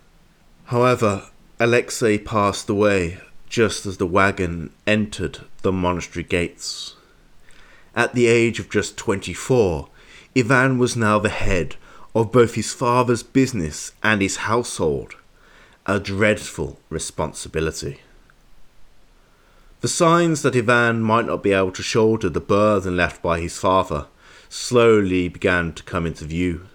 However, 0.66 1.28
Alexei 1.58 2.16
passed 2.16 2.70
away 2.70 3.18
just 3.50 3.84
as 3.84 3.98
the 3.98 4.06
wagon 4.06 4.72
entered 4.86 5.40
the 5.60 5.72
monastery 5.72 6.22
gates. 6.22 6.94
At 7.94 8.14
the 8.14 8.28
age 8.28 8.58
of 8.58 8.70
just 8.70 8.96
24, 8.96 9.88
Ivan 10.36 10.78
was 10.78 10.96
now 10.96 11.18
the 11.18 11.28
head 11.28 11.76
of 12.14 12.30
both 12.30 12.54
his 12.54 12.72
father's 12.72 13.22
business 13.22 13.92
and 14.02 14.22
his 14.22 14.36
household, 14.36 15.14
a 15.86 15.98
dreadful 15.98 16.78
responsibility. 16.88 18.00
The 19.80 19.88
signs 19.88 20.42
that 20.42 20.54
Ivan 20.54 21.00
might 21.00 21.26
not 21.26 21.42
be 21.42 21.52
able 21.52 21.72
to 21.72 21.82
shoulder 21.82 22.28
the 22.28 22.40
burden 22.40 22.96
left 22.96 23.22
by 23.22 23.40
his 23.40 23.58
father 23.58 24.06
slowly 24.48 25.28
began 25.28 25.72
to 25.72 25.82
come 25.82 26.06
into 26.06 26.24
view. 26.24 26.66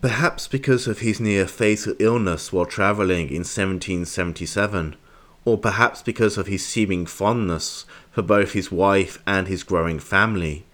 Perhaps 0.00 0.48
because 0.48 0.86
of 0.86 1.00
his 1.00 1.20
near 1.20 1.46
fatal 1.46 1.94
illness 1.98 2.52
while 2.52 2.66
travelling 2.66 3.28
in 3.28 3.44
1777, 3.44 4.96
or 5.44 5.58
perhaps 5.58 6.02
because 6.02 6.38
of 6.38 6.46
his 6.46 6.64
seeming 6.64 7.04
fondness 7.04 7.84
for 8.10 8.22
both 8.22 8.52
his 8.52 8.70
wife 8.72 9.20
and 9.26 9.48
his 9.48 9.62
growing 9.62 9.98
family, 9.98 10.64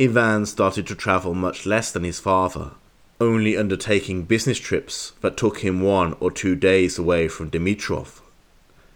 Ivan 0.00 0.46
started 0.46 0.86
to 0.88 0.94
travel 0.94 1.34
much 1.34 1.66
less 1.66 1.92
than 1.92 2.04
his 2.04 2.18
father, 2.18 2.72
only 3.20 3.56
undertaking 3.56 4.22
business 4.24 4.58
trips 4.58 5.12
that 5.20 5.36
took 5.36 5.60
him 5.60 5.80
one 5.80 6.16
or 6.18 6.30
two 6.30 6.56
days 6.56 6.98
away 6.98 7.28
from 7.28 7.50
Dmitrov. 7.50 8.20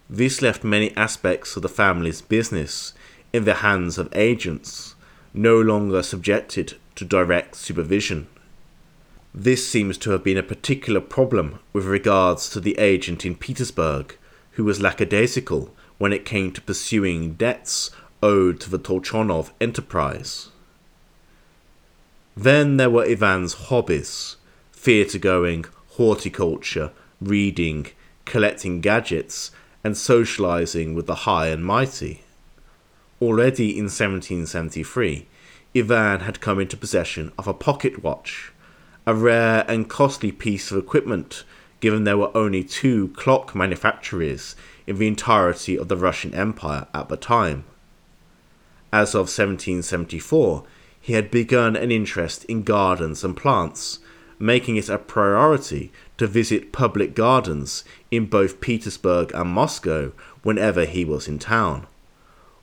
This 0.09 0.41
left 0.41 0.65
many 0.65 0.97
aspects 0.97 1.55
of 1.57 1.63
the 1.63 1.69
family's 1.69 2.23
business 2.23 2.93
in 3.33 3.45
the 3.45 3.55
hands 3.55 3.99
of 3.99 4.09
agents, 4.15 4.95
no 5.35 5.61
longer 5.61 6.03
subjected 6.03 6.77
to 6.95 7.05
direct 7.05 7.55
supervision. 7.55 8.27
This 9.35 9.69
seems 9.69 9.99
to 9.99 10.11
have 10.13 10.25
been 10.25 10.39
a 10.39 10.43
particular 10.43 11.01
problem 11.01 11.59
with 11.73 11.85
regards 11.85 12.49
to 12.51 12.61
the 12.61 12.79
agent 12.79 13.27
in 13.27 13.37
Petersburg, 13.37 14.17
who 14.53 14.65
was 14.65 14.81
lackadaisical 14.81 15.75
when 15.99 16.13
it 16.13 16.25
came 16.25 16.53
to 16.53 16.63
pursuing 16.63 17.35
debts 17.35 17.91
owed 18.23 18.61
to 18.61 18.71
the 18.71 18.79
Tolchenov 18.79 19.51
enterprise. 19.61 20.49
Then 22.37 22.77
there 22.77 22.91
were 22.91 23.05
Ivan's 23.05 23.55
hobbies 23.55 24.37
theatre 24.73 25.19
going, 25.19 25.65
horticulture, 25.93 26.93
reading, 27.21 27.87
collecting 28.25 28.81
gadgets, 28.81 29.51
and 29.83 29.97
socializing 29.97 30.95
with 30.95 31.07
the 31.07 31.23
high 31.27 31.49
and 31.49 31.65
mighty. 31.65 32.23
Already 33.21 33.71
in 33.71 33.85
1773, 33.85 35.27
Ivan 35.75 36.21
had 36.21 36.41
come 36.41 36.61
into 36.61 36.77
possession 36.77 37.33
of 37.39 37.49
a 37.49 37.55
pocket 37.55 38.03
watch, 38.03 38.53
a 39.07 39.15
rare 39.15 39.65
and 39.67 39.89
costly 39.89 40.31
piece 40.31 40.71
of 40.71 40.79
equipment 40.79 41.45
given 41.81 42.05
there 42.05 42.19
were 42.19 42.37
only 42.37 42.65
two 42.65 43.09
clock 43.09 43.55
manufacturers 43.55 44.57
in 44.87 44.99
the 44.99 45.07
entirety 45.07 45.79
of 45.79 45.89
the 45.89 45.97
Russian 45.97 46.35
Empire 46.35 46.87
at 46.95 47.09
the 47.09 47.17
time. 47.17 47.65
As 48.93 49.15
of 49.15 49.29
1774, 49.29 50.65
he 51.07 51.13
had 51.13 51.31
begun 51.31 51.77
an 51.77 51.93
interest 51.93 52.45
in 52.47 52.65
gardens 52.65 53.23
and 53.23 53.37
plants, 53.37 54.01
making 54.41 54.75
it 54.75 54.89
a 54.89 54.99
priority 54.99 55.93
to 56.19 56.27
visit 56.27 56.73
public 56.73 57.15
gardens 57.15 57.85
in 58.11 58.27
both 58.27 58.61
Petersburg 58.61 59.31
and 59.33 59.49
Moscow 59.49 60.11
whenever 60.43 60.85
he 60.85 61.05
was 61.05 61.29
in 61.29 61.39
town. 61.39 61.87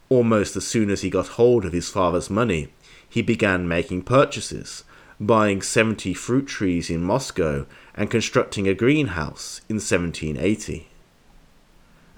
Almost 0.10 0.58
as 0.58 0.68
soon 0.68 0.90
as 0.90 1.04
he 1.04 1.10
got 1.10 1.40
hold 1.40 1.64
of 1.64 1.72
his 1.72 1.88
father's 1.88 2.30
money, 2.30 2.68
he 3.08 3.22
began 3.22 3.66
making 3.66 4.02
purchases, 4.02 4.84
buying 5.22 5.62
70 5.62 6.14
fruit 6.14 6.46
trees 6.46 6.90
in 6.90 7.02
Moscow 7.02 7.66
and 7.96 8.12
constructing 8.12 8.68
a 8.68 8.74
greenhouse 8.74 9.62
in 9.70 9.76
1780. 9.78 10.90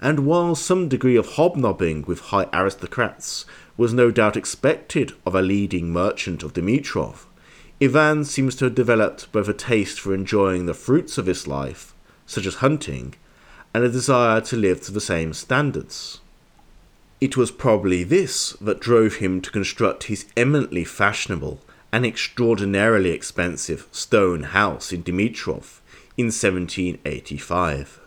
And 0.00 0.26
while 0.26 0.56
some 0.56 0.88
degree 0.88 1.14
of 1.14 1.34
hobnobbing 1.34 2.02
with 2.02 2.18
high 2.18 2.48
aristocrats 2.52 3.46
was 3.76 3.92
no 3.92 4.10
doubt 4.10 4.36
expected 4.36 5.12
of 5.24 5.34
a 5.34 5.42
leading 5.42 5.92
merchant 5.92 6.42
of 6.42 6.54
Dmitrov, 6.54 7.26
Ivan 7.80 8.24
seems 8.24 8.56
to 8.56 8.64
have 8.66 8.74
developed 8.74 9.30
both 9.32 9.48
a 9.48 9.52
taste 9.52 10.00
for 10.00 10.14
enjoying 10.14 10.64
the 10.64 10.72
fruits 10.72 11.18
of 11.18 11.26
his 11.26 11.46
life, 11.46 11.94
such 12.24 12.46
as 12.46 12.56
hunting, 12.56 13.14
and 13.74 13.84
a 13.84 13.90
desire 13.90 14.40
to 14.40 14.56
live 14.56 14.80
to 14.82 14.92
the 14.92 15.00
same 15.00 15.34
standards. 15.34 16.20
It 17.20 17.36
was 17.36 17.50
probably 17.50 18.02
this 18.02 18.52
that 18.62 18.80
drove 18.80 19.16
him 19.16 19.42
to 19.42 19.50
construct 19.50 20.04
his 20.04 20.24
eminently 20.36 20.84
fashionable 20.84 21.60
and 21.92 22.06
extraordinarily 22.06 23.10
expensive 23.10 23.88
stone 23.92 24.42
house 24.44 24.92
in 24.92 25.02
Dmitrov 25.02 25.80
in 26.16 26.26
1785. 26.26 28.00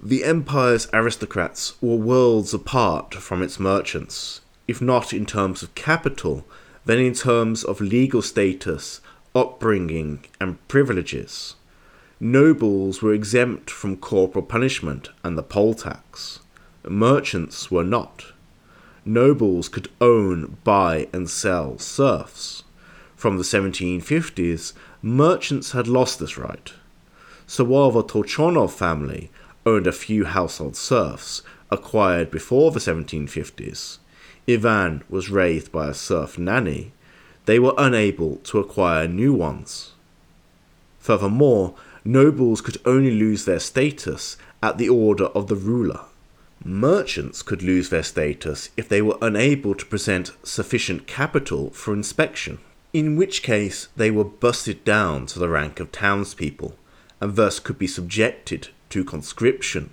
The 0.00 0.24
empire's 0.24 0.88
aristocrats 0.92 1.80
were 1.80 1.96
worlds 1.96 2.54
apart 2.54 3.14
from 3.14 3.42
its 3.42 3.58
merchants, 3.58 4.40
if 4.66 4.80
not 4.80 5.12
in 5.12 5.26
terms 5.26 5.62
of 5.62 5.74
capital, 5.74 6.44
then 6.84 6.98
in 6.98 7.14
terms 7.14 7.64
of 7.64 7.80
legal 7.80 8.22
status, 8.22 9.00
upbringing, 9.34 10.24
and 10.40 10.66
privileges. 10.68 11.56
Nobles 12.20 13.02
were 13.02 13.12
exempt 13.12 13.70
from 13.70 13.96
corporal 13.96 14.44
punishment 14.44 15.08
and 15.24 15.36
the 15.36 15.42
poll 15.42 15.74
tax. 15.74 16.38
Merchants 16.84 17.70
were 17.70 17.84
not. 17.84 18.26
Nobles 19.04 19.68
could 19.68 19.88
own, 20.00 20.58
buy, 20.62 21.08
and 21.12 21.28
sell 21.28 21.78
serfs. 21.78 22.62
From 23.16 23.36
the 23.36 23.42
1750s, 23.42 24.72
merchants 25.02 25.72
had 25.72 25.88
lost 25.88 26.18
this 26.18 26.38
right. 26.38 26.72
So 27.46 27.64
while 27.64 27.90
the 27.90 28.04
Tolchenov 28.04 28.70
family 28.70 29.30
owned 29.66 29.86
a 29.86 29.92
few 29.92 30.24
household 30.24 30.76
serfs 30.76 31.42
acquired 31.70 32.30
before 32.30 32.70
the 32.70 32.80
1750s, 32.80 33.98
Ivan 34.48 35.04
was 35.08 35.30
raised 35.30 35.70
by 35.70 35.88
a 35.88 35.94
serf 35.94 36.38
nanny, 36.38 36.92
they 37.46 37.58
were 37.58 37.74
unable 37.76 38.36
to 38.44 38.58
acquire 38.58 39.08
new 39.08 39.32
ones. 39.32 39.92
Furthermore, 40.98 41.74
nobles 42.04 42.60
could 42.60 42.78
only 42.84 43.10
lose 43.10 43.44
their 43.44 43.58
status 43.58 44.36
at 44.62 44.78
the 44.78 44.88
order 44.88 45.26
of 45.26 45.48
the 45.48 45.56
ruler. 45.56 46.00
Merchants 46.64 47.42
could 47.42 47.62
lose 47.62 47.88
their 47.88 48.04
status 48.04 48.70
if 48.76 48.88
they 48.88 49.02
were 49.02 49.18
unable 49.20 49.74
to 49.74 49.86
present 49.86 50.30
sufficient 50.44 51.08
capital 51.08 51.70
for 51.70 51.92
inspection, 51.92 52.58
in 52.92 53.16
which 53.16 53.42
case 53.42 53.88
they 53.96 54.10
were 54.10 54.24
busted 54.24 54.84
down 54.84 55.26
to 55.26 55.38
the 55.40 55.48
rank 55.48 55.80
of 55.80 55.90
townspeople 55.90 56.76
and 57.20 57.36
thus 57.36 57.58
could 57.58 57.78
be 57.78 57.86
subjected 57.86 58.68
to 58.90 59.04
conscription. 59.04 59.90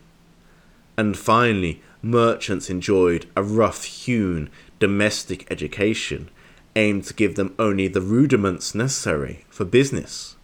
And 0.97 1.17
finally, 1.17 1.81
merchants 2.01 2.69
enjoyed 2.69 3.25
a 3.35 3.43
rough 3.43 3.83
hewn 3.83 4.49
domestic 4.79 5.49
education 5.51 6.29
aimed 6.75 7.03
to 7.03 7.13
give 7.13 7.35
them 7.35 7.53
only 7.59 7.87
the 7.87 8.01
rudiments 8.01 8.73
necessary 8.73 9.45
for 9.49 9.65
business. 9.65 10.35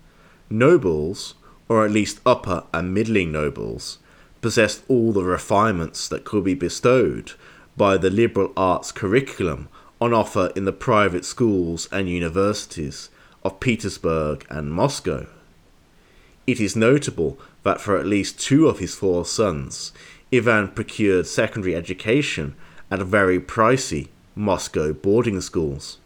Nobles, 0.49 1.35
or 1.69 1.85
at 1.85 1.91
least 1.91 2.19
upper 2.25 2.63
and 2.73 2.93
middling 2.93 3.31
nobles, 3.31 3.99
possessed 4.41 4.83
all 4.87 5.11
the 5.11 5.23
refinements 5.23 6.07
that 6.07 6.25
could 6.25 6.43
be 6.43 6.53
bestowed 6.53 7.31
by 7.77 7.97
the 7.97 8.09
liberal 8.09 8.51
arts 8.55 8.91
curriculum 8.91 9.69
on 9.99 10.13
offer 10.13 10.51
in 10.55 10.65
the 10.65 10.73
private 10.73 11.25
schools 11.25 11.87
and 11.91 12.09
universities 12.09 13.09
of 13.43 13.59
Petersburg 13.59 14.45
and 14.49 14.71
Moscow. 14.71 15.27
It 16.45 16.59
is 16.59 16.75
notable 16.75 17.39
that 17.63 17.81
for 17.81 17.97
at 17.97 18.05
least 18.05 18.39
two 18.39 18.67
of 18.67 18.79
his 18.79 18.93
four 18.93 19.25
sons, 19.25 19.91
Ivan 20.37 20.69
procured 20.69 21.27
secondary 21.27 21.75
education 21.75 22.55
at 22.91 22.99
very 22.99 23.39
pricey 23.39 24.09
Moscow 24.35 24.93
boarding 24.93 25.41
schools. 25.41 25.97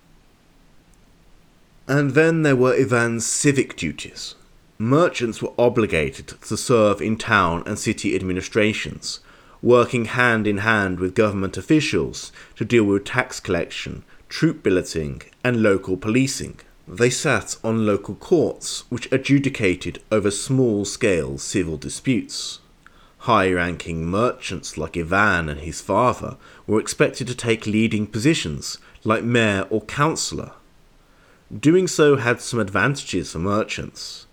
And 1.88 2.12
then 2.12 2.44
there 2.44 2.56
were 2.56 2.76
Ivan's 2.76 3.26
civic 3.26 3.76
duties. 3.76 4.36
Merchants 4.78 5.42
were 5.42 5.54
obligated 5.58 6.28
to 6.28 6.56
serve 6.56 7.02
in 7.02 7.18
town 7.18 7.63
and 7.65 7.78
city 7.78 8.15
administrations, 8.15 9.20
working 9.62 10.06
hand 10.06 10.46
in 10.46 10.60
hand 10.60 11.00
with 11.00 11.15
government 11.15 11.58
officials 11.58 12.32
to 12.56 12.63
deal 12.63 12.84
with 12.84 13.06
tax 13.06 13.39
collection, 13.39 14.04
troop 14.30 14.63
billeting, 14.63 15.22
and 15.44 15.63
local 15.63 15.98
policing. 15.98 16.60
They 16.88 17.10
sat 17.10 17.58
on 17.63 17.86
local 17.86 18.15
courts 18.15 18.84
which 18.89 19.12
adjudicated 19.12 20.02
over 20.12 20.32
small 20.32 20.86
scale 20.86 21.38
civil 21.38 21.78
disputes. 21.78 22.60
High 23.30 23.52
ranking 23.52 24.08
merchants 24.08 24.76
like 24.76 24.98
Ivan 24.98 25.50
and 25.50 25.60
his 25.60 25.82
father 25.82 26.36
were 26.65 26.80
expected 26.80 27.28
to 27.28 27.36
take 27.36 27.68
leading 27.68 28.08
positions 28.08 28.80
like 29.04 29.24
mayor 29.24 29.68
or 29.70 29.82
councillor. 29.82 30.54
Doing 31.56 31.88
so 31.88 32.15
had 32.15 32.42
some 32.42 32.60
advantages 32.60 33.34
for 33.34 33.38
merchants. 33.38 34.26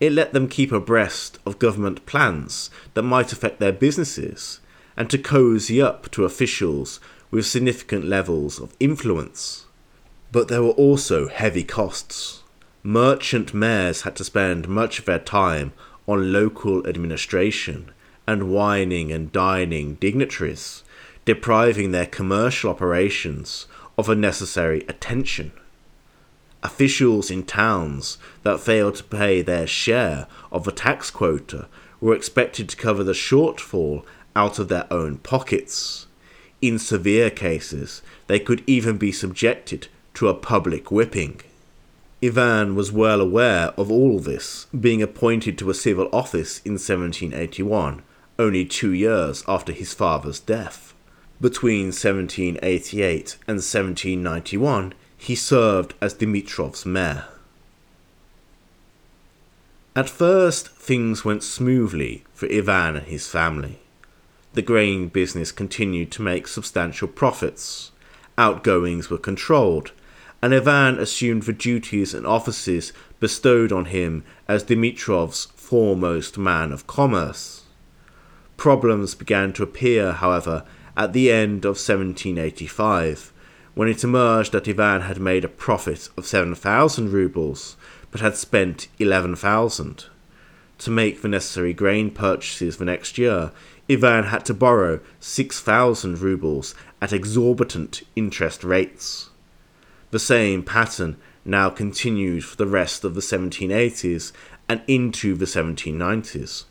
It 0.00 0.12
let 0.12 0.32
them 0.32 0.48
keep 0.48 0.72
abreast 0.72 1.38
of 1.44 1.58
government 1.58 2.06
plans 2.06 2.70
that 2.94 3.02
might 3.02 3.34
affect 3.34 3.60
their 3.60 3.70
businesses 3.70 4.60
and 4.96 5.10
to 5.10 5.18
cozy 5.18 5.82
up 5.82 6.10
to 6.12 6.24
officials 6.24 7.00
with 7.30 7.44
significant 7.44 8.06
levels 8.06 8.58
of 8.58 8.74
influence. 8.80 9.66
But 10.32 10.48
there 10.48 10.62
were 10.62 10.70
also 10.70 11.28
heavy 11.28 11.64
costs. 11.64 12.44
Merchant 12.82 13.52
mayors 13.52 14.02
had 14.02 14.16
to 14.16 14.24
spend 14.24 14.68
much 14.68 14.98
of 14.98 15.04
their 15.04 15.18
time 15.18 15.74
on 16.06 16.32
local 16.32 16.86
administration 16.86 17.92
and 18.28 18.50
wining 18.50 19.10
and 19.10 19.32
dining 19.32 19.94
dignitaries, 19.94 20.84
depriving 21.24 21.92
their 21.92 22.04
commercial 22.04 22.68
operations 22.68 23.66
of 23.96 24.10
a 24.10 24.14
necessary 24.14 24.84
attention. 24.86 25.50
Officials 26.62 27.30
in 27.30 27.42
towns 27.42 28.18
that 28.42 28.60
failed 28.60 28.96
to 28.96 29.04
pay 29.04 29.40
their 29.40 29.66
share 29.66 30.26
of 30.52 30.64
the 30.64 30.72
tax 30.72 31.10
quota 31.10 31.68
were 32.02 32.14
expected 32.14 32.68
to 32.68 32.76
cover 32.76 33.02
the 33.02 33.14
shortfall 33.14 34.04
out 34.36 34.58
of 34.58 34.68
their 34.68 34.86
own 34.92 35.16
pockets. 35.16 36.06
In 36.60 36.78
severe 36.78 37.30
cases, 37.30 38.02
they 38.26 38.38
could 38.38 38.62
even 38.66 38.98
be 38.98 39.10
subjected 39.10 39.88
to 40.12 40.28
a 40.28 40.34
public 40.34 40.90
whipping. 40.90 41.40
Ivan 42.22 42.74
was 42.74 42.92
well 42.92 43.22
aware 43.22 43.68
of 43.78 43.90
all 43.90 44.18
this, 44.18 44.66
being 44.78 45.00
appointed 45.00 45.56
to 45.56 45.70
a 45.70 45.74
civil 45.74 46.10
office 46.12 46.58
in 46.66 46.72
1781 46.72 48.02
only 48.38 48.64
two 48.64 48.92
years 48.92 49.42
after 49.48 49.72
his 49.72 49.92
father's 49.92 50.40
death. 50.40 50.94
Between 51.40 51.86
1788 51.86 53.36
and 53.46 53.56
1791, 53.56 54.94
he 55.16 55.34
served 55.34 55.94
as 56.00 56.14
Dmitrov's 56.14 56.86
mayor. 56.86 57.26
At 59.96 60.08
first, 60.08 60.68
things 60.68 61.24
went 61.24 61.42
smoothly 61.42 62.24
for 62.32 62.46
Ivan 62.52 62.96
and 62.96 63.06
his 63.06 63.26
family. 63.26 63.80
The 64.54 64.62
grain 64.62 65.08
business 65.08 65.50
continued 65.50 66.12
to 66.12 66.22
make 66.22 66.46
substantial 66.46 67.08
profits, 67.08 67.90
outgoings 68.36 69.10
were 69.10 69.18
controlled, 69.18 69.90
and 70.40 70.54
Ivan 70.54 70.98
assumed 70.98 71.42
the 71.42 71.52
duties 71.52 72.14
and 72.14 72.26
offices 72.26 72.92
bestowed 73.18 73.72
on 73.72 73.86
him 73.86 74.22
as 74.46 74.62
Dmitrov's 74.62 75.46
foremost 75.56 76.38
man 76.38 76.72
of 76.72 76.86
commerce. 76.86 77.57
Problems 78.58 79.14
began 79.14 79.52
to 79.52 79.62
appear, 79.62 80.10
however, 80.10 80.64
at 80.96 81.12
the 81.12 81.30
end 81.30 81.64
of 81.64 81.78
1785, 81.78 83.32
when 83.74 83.86
it 83.86 84.02
emerged 84.02 84.50
that 84.50 84.68
Ivan 84.68 85.02
had 85.02 85.20
made 85.20 85.44
a 85.44 85.48
profit 85.48 86.08
of 86.16 86.26
7,000 86.26 87.12
roubles, 87.12 87.76
but 88.10 88.20
had 88.20 88.34
spent 88.34 88.88
11,000. 88.98 90.06
To 90.78 90.90
make 90.90 91.22
the 91.22 91.28
necessary 91.28 91.72
grain 91.72 92.10
purchases 92.10 92.78
the 92.78 92.84
next 92.84 93.16
year, 93.16 93.52
Ivan 93.88 94.24
had 94.24 94.44
to 94.46 94.54
borrow 94.54 94.98
6,000 95.20 96.20
rubles 96.20 96.74
at 97.00 97.12
exorbitant 97.12 98.02
interest 98.16 98.64
rates. 98.64 99.30
The 100.10 100.18
same 100.18 100.64
pattern 100.64 101.16
now 101.44 101.70
continued 101.70 102.44
for 102.44 102.56
the 102.56 102.66
rest 102.66 103.04
of 103.04 103.14
the 103.14 103.20
1780s 103.20 104.32
and 104.68 104.82
into 104.88 105.36
the 105.36 105.44
1790s. 105.44 106.64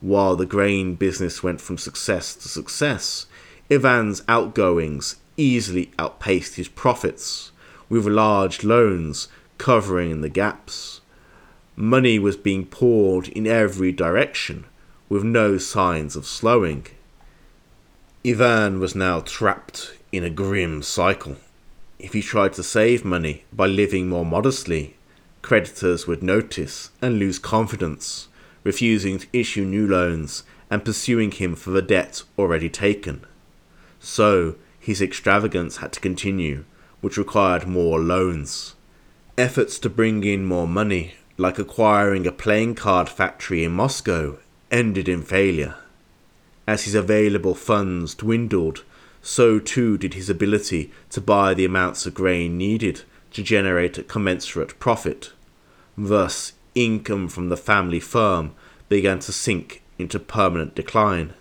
While 0.00 0.36
the 0.36 0.46
grain 0.46 0.94
business 0.94 1.42
went 1.42 1.60
from 1.60 1.76
success 1.76 2.34
to 2.36 2.48
success, 2.48 3.26
Ivan's 3.68 4.22
outgoings 4.28 5.16
easily 5.36 5.90
outpaced 5.98 6.54
his 6.54 6.68
profits, 6.68 7.52
with 7.88 8.06
large 8.06 8.62
loans 8.62 9.28
covering 9.56 10.20
the 10.20 10.28
gaps. 10.28 11.00
Money 11.74 12.18
was 12.18 12.36
being 12.36 12.64
poured 12.64 13.28
in 13.28 13.46
every 13.46 13.92
direction, 13.92 14.66
with 15.08 15.24
no 15.24 15.58
signs 15.58 16.16
of 16.16 16.26
slowing. 16.26 16.86
Ivan 18.26 18.78
was 18.78 18.94
now 18.94 19.20
trapped 19.20 19.94
in 20.12 20.22
a 20.22 20.30
grim 20.30 20.82
cycle. 20.82 21.36
If 21.98 22.12
he 22.12 22.22
tried 22.22 22.52
to 22.54 22.62
save 22.62 23.04
money 23.04 23.44
by 23.52 23.66
living 23.66 24.08
more 24.08 24.26
modestly, 24.26 24.96
creditors 25.42 26.06
would 26.06 26.22
notice 26.22 26.90
and 27.02 27.18
lose 27.18 27.38
confidence, 27.38 28.27
refusing 28.68 29.18
to 29.18 29.26
issue 29.32 29.64
new 29.64 29.86
loans 29.86 30.42
and 30.68 30.84
pursuing 30.84 31.30
him 31.30 31.56
for 31.56 31.70
the 31.70 31.80
debts 31.80 32.24
already 32.38 32.68
taken. 32.68 33.24
So, 33.98 34.56
his 34.78 35.00
extravagance 35.00 35.78
had 35.78 35.90
to 35.94 36.00
continue, 36.00 36.66
which 37.00 37.16
required 37.16 37.66
more 37.66 37.98
loans. 37.98 38.74
Efforts 39.38 39.78
to 39.78 39.88
bring 39.88 40.22
in 40.22 40.44
more 40.44 40.68
money, 40.68 41.14
like 41.38 41.58
acquiring 41.58 42.26
a 42.26 42.38
playing 42.44 42.74
card 42.74 43.08
factory 43.08 43.64
in 43.64 43.72
Moscow, 43.72 44.36
ended 44.70 45.08
in 45.08 45.22
failure. 45.22 45.76
As 46.66 46.84
his 46.84 46.94
available 46.94 47.54
funds 47.54 48.14
dwindled, 48.14 48.84
so 49.22 49.58
too 49.58 49.96
did 49.96 50.12
his 50.12 50.28
ability 50.28 50.92
to 51.08 51.22
buy 51.22 51.54
the 51.54 51.64
amounts 51.64 52.04
of 52.04 52.12
grain 52.12 52.58
needed 52.58 53.00
to 53.32 53.42
generate 53.42 53.96
a 53.96 54.02
commensurate 54.02 54.78
profit. 54.78 55.32
Thus, 55.96 56.52
income 56.84 57.28
from 57.28 57.48
the 57.48 57.56
family 57.56 58.00
firm 58.00 58.52
began 58.88 59.18
to 59.20 59.32
sink 59.32 59.82
into 59.98 60.18
permanent 60.18 60.74
decline. 60.74 61.34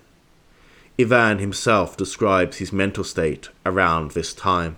Ivan 1.00 1.38
himself 1.38 1.96
describes 1.96 2.58
his 2.58 2.74
mental 2.74 3.04
state 3.04 3.50
around 3.66 4.12
this 4.12 4.34
time. 4.34 4.78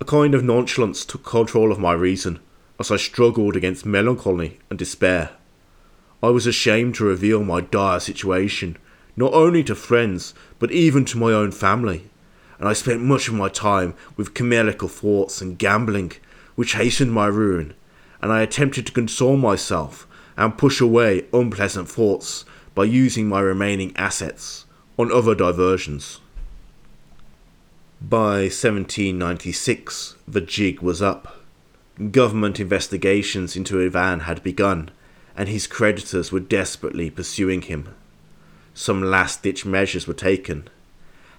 A 0.00 0.04
kind 0.04 0.34
of 0.34 0.44
nonchalance 0.44 1.04
took 1.04 1.24
control 1.24 1.72
of 1.72 1.78
my 1.78 1.92
reason 1.92 2.38
as 2.78 2.90
I 2.90 2.96
struggled 2.96 3.56
against 3.56 3.86
melancholy 3.86 4.58
and 4.70 4.78
despair. 4.78 5.30
I 6.22 6.28
was 6.28 6.46
ashamed 6.46 6.94
to 6.96 7.04
reveal 7.04 7.42
my 7.44 7.60
dire 7.60 8.00
situation, 8.00 8.76
not 9.16 9.34
only 9.34 9.64
to 9.64 9.74
friends, 9.74 10.34
but 10.58 10.70
even 10.70 11.04
to 11.06 11.18
my 11.18 11.32
own 11.32 11.50
family, 11.50 12.08
and 12.58 12.68
I 12.68 12.72
spent 12.74 13.02
much 13.02 13.26
of 13.26 13.34
my 13.34 13.48
time 13.48 13.94
with 14.16 14.34
chimerical 14.34 14.88
thoughts 14.88 15.40
and 15.40 15.58
gambling, 15.58 16.12
which 16.54 16.74
hastened 16.74 17.12
my 17.12 17.26
ruin, 17.26 17.74
and 18.22 18.32
I 18.32 18.42
attempted 18.42 18.86
to 18.86 18.92
console 18.92 19.36
myself 19.36 20.06
and 20.36 20.56
push 20.56 20.80
away 20.80 21.26
unpleasant 21.32 21.88
thoughts 21.88 22.44
by 22.74 22.84
using 22.84 23.28
my 23.28 23.40
remaining 23.40 23.92
assets 23.96 24.64
on 24.98 25.12
other 25.12 25.34
diversions. 25.34 26.20
By 28.00 28.48
1796, 28.48 30.16
the 30.26 30.40
jig 30.40 30.80
was 30.80 31.02
up. 31.02 31.40
Government 32.10 32.58
investigations 32.58 33.56
into 33.56 33.80
Ivan 33.80 34.20
had 34.20 34.42
begun, 34.42 34.90
and 35.36 35.48
his 35.48 35.66
creditors 35.66 36.32
were 36.32 36.40
desperately 36.40 37.10
pursuing 37.10 37.62
him. 37.62 37.94
Some 38.74 39.02
last 39.02 39.42
ditch 39.42 39.64
measures 39.66 40.06
were 40.06 40.14
taken. 40.14 40.68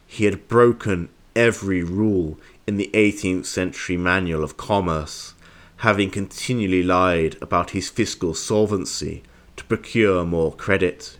He 0.07 0.27
had 0.27 0.47
broken 0.47 1.09
every 1.35 1.83
rule 1.83 2.39
in 2.69 2.77
the 2.77 2.89
18th 2.95 3.47
century 3.47 3.97
manual 3.97 4.45
of 4.45 4.57
commerce, 4.57 5.35
having 5.79 6.09
continually 6.09 6.85
lied 6.85 7.37
about 7.43 7.71
his 7.71 7.89
fiscal 7.91 8.33
solvency 8.33 9.25
to 9.57 9.65
procure 9.65 10.25
more 10.25 10.55
credit. 10.55 11.19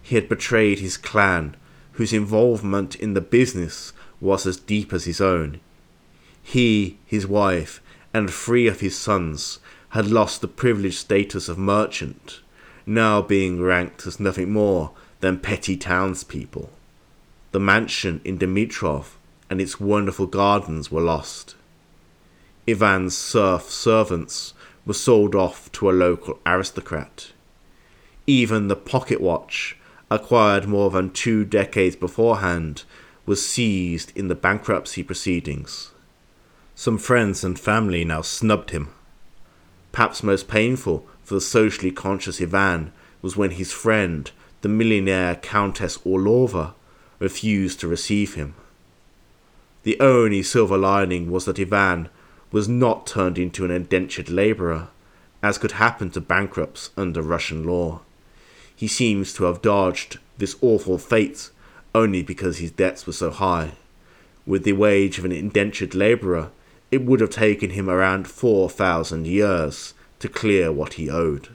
He 0.00 0.14
had 0.14 0.28
betrayed 0.28 0.78
his 0.78 0.96
clan, 0.96 1.56
whose 1.94 2.12
involvement 2.12 2.94
in 2.94 3.14
the 3.14 3.20
business 3.20 3.92
was 4.20 4.46
as 4.46 4.56
deep 4.56 4.92
as 4.92 5.04
his 5.04 5.20
own. 5.20 5.58
He, 6.40 6.98
his 7.04 7.26
wife, 7.26 7.82
and 8.14 8.30
three 8.30 8.68
of 8.68 8.78
his 8.78 8.96
sons 8.96 9.58
had 9.88 10.06
lost 10.06 10.40
the 10.40 10.46
privileged 10.46 10.98
status 10.98 11.48
of 11.48 11.58
merchant, 11.58 12.38
now 12.88 13.22
being 13.22 13.60
ranked 13.62 14.06
as 14.06 14.18
nothing 14.18 14.50
more 14.50 14.92
than 15.20 15.38
petty 15.38 15.76
townspeople. 15.76 16.70
The 17.52 17.60
mansion 17.60 18.20
in 18.24 18.38
Dmitrov 18.38 19.16
and 19.50 19.60
its 19.60 19.78
wonderful 19.78 20.26
gardens 20.26 20.90
were 20.90 21.00
lost. 21.00 21.54
Ivan's 22.66 23.16
serf 23.16 23.70
servants 23.70 24.54
were 24.84 24.94
sold 24.94 25.34
off 25.34 25.70
to 25.72 25.90
a 25.90 25.92
local 25.92 26.38
aristocrat. 26.44 27.32
Even 28.26 28.68
the 28.68 28.76
pocket 28.76 29.20
watch 29.20 29.76
acquired 30.10 30.66
more 30.66 30.90
than 30.90 31.10
two 31.10 31.44
decades 31.44 31.96
beforehand, 31.96 32.84
was 33.26 33.46
seized 33.46 34.12
in 34.16 34.28
the 34.28 34.34
bankruptcy 34.34 35.02
proceedings. 35.02 35.90
Some 36.74 36.98
friends 36.98 37.44
and 37.44 37.58
family 37.58 38.04
now 38.04 38.22
snubbed 38.22 38.70
him. 38.70 38.88
Perhaps 39.92 40.22
most 40.22 40.48
painful 40.48 41.07
for 41.28 41.34
the 41.34 41.40
socially 41.42 41.90
conscious 41.90 42.40
Ivan 42.40 42.90
was 43.20 43.36
when 43.36 43.50
his 43.50 43.70
friend, 43.70 44.30
the 44.62 44.68
millionaire 44.68 45.34
Countess 45.34 45.98
Orlova, 45.98 46.72
refused 47.18 47.80
to 47.80 47.86
receive 47.86 48.32
him. 48.32 48.54
The 49.82 50.00
only 50.00 50.42
silver 50.42 50.78
lining 50.78 51.30
was 51.30 51.44
that 51.44 51.60
Ivan 51.60 52.08
was 52.50 52.66
not 52.66 53.06
turned 53.06 53.36
into 53.36 53.66
an 53.66 53.70
indentured 53.70 54.30
labourer, 54.30 54.88
as 55.42 55.58
could 55.58 55.72
happen 55.72 56.10
to 56.12 56.20
bankrupts 56.22 56.88
under 56.96 57.20
Russian 57.20 57.62
law. 57.62 58.00
He 58.74 58.88
seems 58.88 59.34
to 59.34 59.44
have 59.44 59.60
dodged 59.60 60.18
this 60.38 60.56
awful 60.62 60.96
fate 60.96 61.50
only 61.94 62.22
because 62.22 62.56
his 62.56 62.70
debts 62.70 63.06
were 63.06 63.12
so 63.12 63.30
high. 63.30 63.72
With 64.46 64.64
the 64.64 64.72
wage 64.72 65.18
of 65.18 65.26
an 65.26 65.32
indentured 65.32 65.94
labourer, 65.94 66.48
it 66.90 67.04
would 67.04 67.20
have 67.20 67.28
taken 67.28 67.68
him 67.68 67.90
around 67.90 68.28
four 68.28 68.70
thousand 68.70 69.26
years 69.26 69.92
to 70.20 70.28
clear 70.28 70.72
what 70.72 70.94
he 70.94 71.08
owed. 71.10 71.48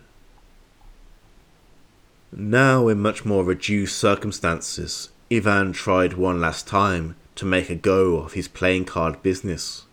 Now, 2.32 2.88
in 2.88 3.00
much 3.00 3.26
more 3.26 3.44
reduced 3.44 3.98
circumstances, 3.98 5.10
Ivan 5.32 5.74
tried 5.74 6.14
one 6.14 6.42
last 6.42 6.68
time 6.68 7.16
to 7.36 7.46
make 7.46 7.70
a 7.70 7.76
go 7.76 8.18
of 8.18 8.34
his 8.34 8.48
playing 8.48 8.86
card 8.86 9.22
business. 9.22 9.86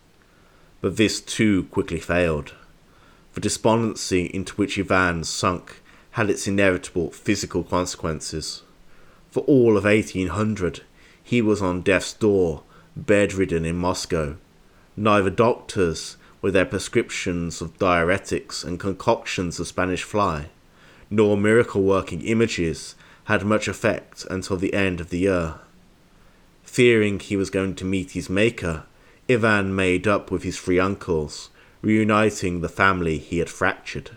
But 0.81 0.97
this 0.97 1.21
too 1.21 1.65
quickly 1.65 1.99
failed. 1.99 2.53
The 3.33 3.41
despondency 3.41 4.25
into 4.25 4.55
which 4.55 4.79
Ivan 4.79 5.23
sunk 5.23 5.81
had 6.11 6.29
its 6.29 6.47
inevitable 6.47 7.11
physical 7.11 7.63
consequences. 7.63 8.63
For 9.29 9.41
all 9.41 9.77
of 9.77 9.85
1800, 9.85 10.81
he 11.23 11.41
was 11.41 11.61
on 11.61 11.81
death's 11.81 12.13
door, 12.13 12.63
bedridden 12.95 13.63
in 13.63 13.77
Moscow, 13.77 14.35
Neither 14.97 15.29
doctors, 15.29 16.17
with 16.41 16.53
their 16.53 16.65
prescriptions 16.65 17.61
of 17.61 17.77
diuretics 17.77 18.63
and 18.63 18.79
concoctions 18.79 19.59
of 19.59 19.67
Spanish 19.67 20.03
fly, 20.03 20.49
nor 21.09 21.37
miracle 21.37 21.83
working 21.83 22.21
images 22.21 22.95
had 23.25 23.45
much 23.45 23.67
effect 23.67 24.25
until 24.29 24.57
the 24.57 24.73
end 24.73 24.99
of 24.99 25.09
the 25.09 25.19
year. 25.19 25.55
Fearing 26.63 27.19
he 27.19 27.35
was 27.35 27.49
going 27.49 27.75
to 27.75 27.85
meet 27.85 28.11
his 28.11 28.29
maker, 28.29 28.83
Ivan 29.29 29.75
made 29.75 30.07
up 30.07 30.31
with 30.31 30.43
his 30.43 30.59
three 30.59 30.79
uncles, 30.79 31.49
reuniting 31.81 32.61
the 32.61 32.69
family 32.69 33.17
he 33.17 33.39
had 33.39 33.49
fractured. 33.49 34.11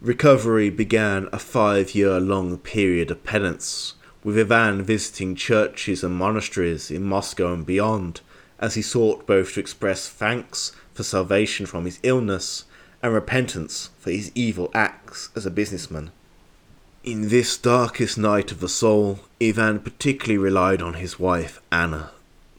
Recovery 0.00 0.70
began 0.70 1.28
a 1.32 1.38
five 1.38 1.94
year 1.94 2.20
long 2.20 2.58
period 2.58 3.10
of 3.10 3.24
penance, 3.24 3.94
with 4.22 4.38
Ivan 4.38 4.82
visiting 4.82 5.34
churches 5.34 6.04
and 6.04 6.14
monasteries 6.14 6.90
in 6.90 7.02
Moscow 7.02 7.52
and 7.52 7.66
beyond, 7.66 8.20
as 8.60 8.74
he 8.74 8.82
sought 8.82 9.26
both 9.26 9.54
to 9.54 9.60
express 9.60 10.08
thanks 10.08 10.72
for 10.94 11.02
salvation 11.02 11.66
from 11.66 11.86
his 11.86 11.98
illness 12.02 12.64
and 13.02 13.12
repentance 13.12 13.90
for 13.98 14.10
his 14.10 14.30
evil 14.34 14.70
acts 14.74 15.30
as 15.34 15.46
a 15.46 15.50
businessman. 15.50 16.12
In 17.02 17.30
this 17.30 17.56
darkest 17.56 18.18
night 18.18 18.52
of 18.52 18.60
the 18.60 18.68
soul, 18.68 19.20
Ivan 19.42 19.80
particularly 19.80 20.36
relied 20.36 20.82
on 20.82 20.94
his 20.94 21.18
wife, 21.18 21.60
Anna. 21.72 22.10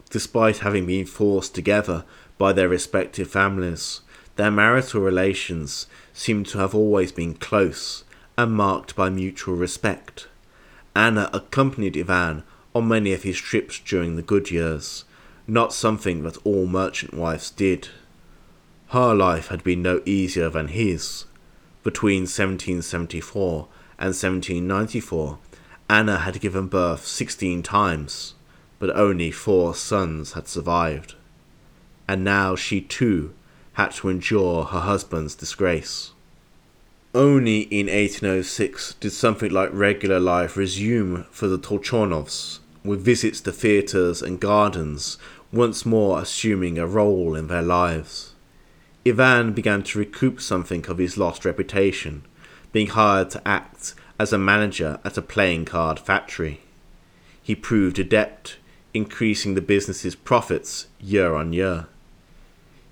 Despite 0.10 0.58
having 0.58 0.88
been 0.88 1.06
forced 1.06 1.54
together 1.54 2.04
by 2.40 2.52
their 2.52 2.68
respective 2.68 3.30
families, 3.30 4.02
their 4.38 4.50
marital 4.50 5.02
relations 5.02 5.86
seem 6.12 6.44
to 6.46 6.58
have 6.58 6.74
always 6.74 7.12
been 7.12 7.36
close 7.36 8.04
and 8.36 8.54
marked 8.54 8.96
by 8.96 9.10
mutual 9.10 9.56
respect. 9.56 10.28
Anna 10.96 11.30
accompanied 11.32 11.96
Ivan 11.96 12.44
on 12.74 12.88
many 12.88 13.14
of 13.14 13.22
his 13.22 13.38
trips 13.38 13.80
during 13.80 14.16
the 14.16 14.24
good 14.24 14.50
years, 14.50 15.06
not 15.52 15.74
something 15.74 16.24
that 16.24 16.38
all 16.46 16.66
merchant 16.66 17.14
wives 17.14 17.52
did. 17.52 17.90
Her 18.92 19.14
life 19.14 19.50
had 19.50 19.66
been 19.66 19.82
no 19.82 20.02
easier 20.06 20.50
than 20.50 20.70
his. 20.70 21.26
Between 21.84 22.22
1774 22.22 23.68
and 24.00 24.16
1794, 24.16 25.40
Anna 25.90 26.20
had 26.20 26.40
given 26.40 26.68
birth 26.68 27.06
16 27.06 27.64
times, 27.64 28.34
but 28.80 28.96
only 28.96 29.30
four 29.30 29.76
sons 29.76 30.32
had 30.34 30.48
survived. 30.48 31.16
And 32.08 32.24
now 32.24 32.56
she 32.56 32.80
too 32.80 33.34
had 33.74 33.92
to 33.96 34.08
endure 34.08 34.64
her 34.64 34.80
husband's 34.80 35.36
disgrace. 35.36 36.12
Only 37.14 37.64
in 37.64 37.88
1806 37.88 38.94
did 39.02 39.12
something 39.12 39.52
like 39.52 39.70
regular 39.74 40.22
life 40.22 40.56
resume 40.56 41.26
for 41.30 41.48
the 41.48 41.60
Tolchenovs, 41.60 42.60
with 42.86 43.04
visits 43.04 43.42
to 43.42 43.52
theatres 43.52 44.22
and 44.22 44.40
gardens 44.40 45.18
once 45.52 45.86
more 45.86 46.22
assuming 46.22 46.78
a 46.78 46.88
role 46.88 47.36
in 47.36 47.48
their 47.48 47.62
lives. 47.62 48.34
Ivan 49.06 49.54
began 49.54 49.84
to 49.84 50.00
recoup 50.00 50.40
something 50.40 50.86
of 50.88 50.98
his 50.98 51.18
lost 51.18 51.44
reputation, 51.44 52.24
being 52.72 52.88
hired 52.88 53.30
to 53.32 53.48
act 53.48 53.96
as 54.20 54.32
a 54.32 54.38
manager 54.38 55.00
at 55.04 55.18
a 55.18 55.22
playing 55.22 55.66
card 55.66 56.00
factory. 56.00 56.62
He 57.42 57.56
proved 57.56 57.98
adept, 57.98 58.58
increasing 58.94 59.56
the 59.56 59.62
business's 59.62 60.16
profits 60.16 60.88
year 61.00 61.34
on 61.34 61.54
year. 61.54 61.88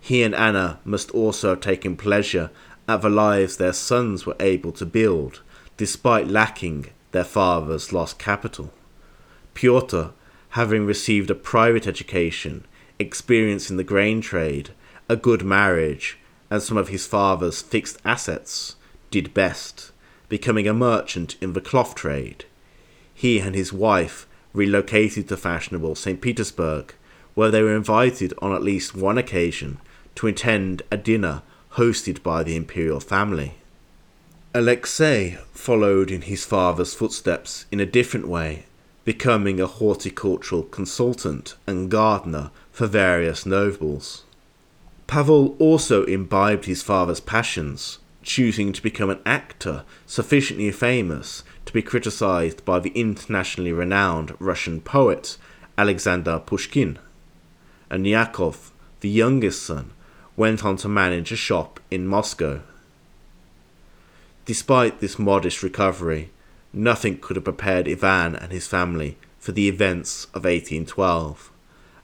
He 0.02 0.24
and 0.24 0.34
Anna 0.34 0.80
must 0.84 1.12
also 1.12 1.50
have 1.50 1.62
taken 1.62 1.96
pleasure 1.96 2.50
at 2.88 3.02
the 3.02 3.10
lives 3.10 3.58
their 3.58 3.74
sons 3.74 4.26
were 4.26 4.36
able 4.40 4.72
to 4.74 4.86
build, 4.86 5.42
despite 5.78 6.28
lacking 6.28 6.88
their 7.12 7.24
father's 7.24 7.94
lost 7.94 8.18
capital. 8.18 8.74
Pyotr, 9.54 10.12
having 10.50 10.86
received 10.86 11.30
a 11.30 11.36
private 11.36 11.88
education, 11.88 12.66
experience 12.98 13.70
in 13.70 13.78
the 13.78 13.84
grain 13.84 14.22
trade, 14.22 14.72
a 15.08 15.16
good 15.16 15.44
marriage, 15.44 16.18
and 16.50 16.62
some 16.62 16.78
of 16.78 16.90
his 16.90 17.06
father's 17.06 17.62
fixed 17.62 17.98
assets, 18.04 18.76
did 19.12 19.34
best, 19.34 19.92
becoming 20.28 20.68
a 20.68 20.74
merchant 20.74 21.36
in 21.42 21.54
the 21.54 21.62
cloth 21.62 21.96
trade. 21.96 22.46
He 23.14 23.40
and 23.40 23.56
his 23.56 23.74
wife 23.74 24.28
relocated 24.54 25.28
to 25.28 25.38
fashionable 25.38 25.96
St. 25.96 26.22
Petersburg, 26.22 26.94
where 27.36 27.52
they 27.52 27.62
were 27.62 27.76
invited 27.76 28.34
on 28.42 28.54
at 28.54 28.64
least 28.64 28.96
one 28.96 29.18
occasion 29.18 29.78
to 30.16 30.28
attend 30.28 30.82
a 30.92 30.98
dinner 30.98 31.42
hosted 31.74 32.24
by 32.24 32.44
the 32.44 32.56
imperial 32.56 33.00
family. 33.00 33.56
Alexei 34.54 35.38
followed 35.54 36.10
in 36.10 36.24
his 36.24 36.44
father's 36.44 36.96
footsteps 36.96 37.66
in 37.72 37.80
a 37.80 37.86
different 37.86 38.28
way, 38.28 38.66
becoming 39.10 39.60
a 39.60 39.66
horticultural 39.66 40.62
consultant 40.62 41.56
and 41.66 41.90
gardener 41.90 42.52
for 42.72 42.86
various 42.86 43.44
nobles. 43.44 44.24
Pavel 45.08 45.56
also 45.58 46.04
imbibed 46.06 46.66
his 46.66 46.84
father's 46.84 47.20
passions, 47.20 47.98
choosing 48.22 48.72
to 48.72 48.84
become 48.84 49.10
an 49.10 49.20
actor 49.26 49.84
sufficiently 50.06 50.72
famous 50.72 51.42
to 51.66 51.74
be 51.74 51.82
criticized 51.82 52.64
by 52.66 52.78
the 52.78 52.92
internationally 52.92 53.74
renowned 53.74 54.36
Russian 54.38 54.80
poet 54.80 55.38
Alexander 55.76 56.38
Pushkin. 56.38 57.00
And 57.90 58.06
Yakov, 58.06 58.72
the 59.00 59.10
youngest 59.10 59.64
son, 59.64 59.90
went 60.38 60.64
on 60.64 60.78
to 60.78 60.88
manage 60.88 61.32
a 61.32 61.36
shop 61.36 61.80
in 61.90 62.06
Moscow. 62.06 62.62
Despite 64.46 65.00
this 65.00 65.18
modest 65.18 65.64
recovery, 65.64 66.30
nothing 66.74 67.18
could 67.18 67.36
have 67.36 67.44
prepared 67.44 67.88
Ivan 67.88 68.36
and 68.36 68.52
his 68.52 68.68
family 68.68 69.18
for 69.38 69.52
the 69.52 69.68
events 69.68 70.26
of 70.26 70.44
1812. 70.44 71.52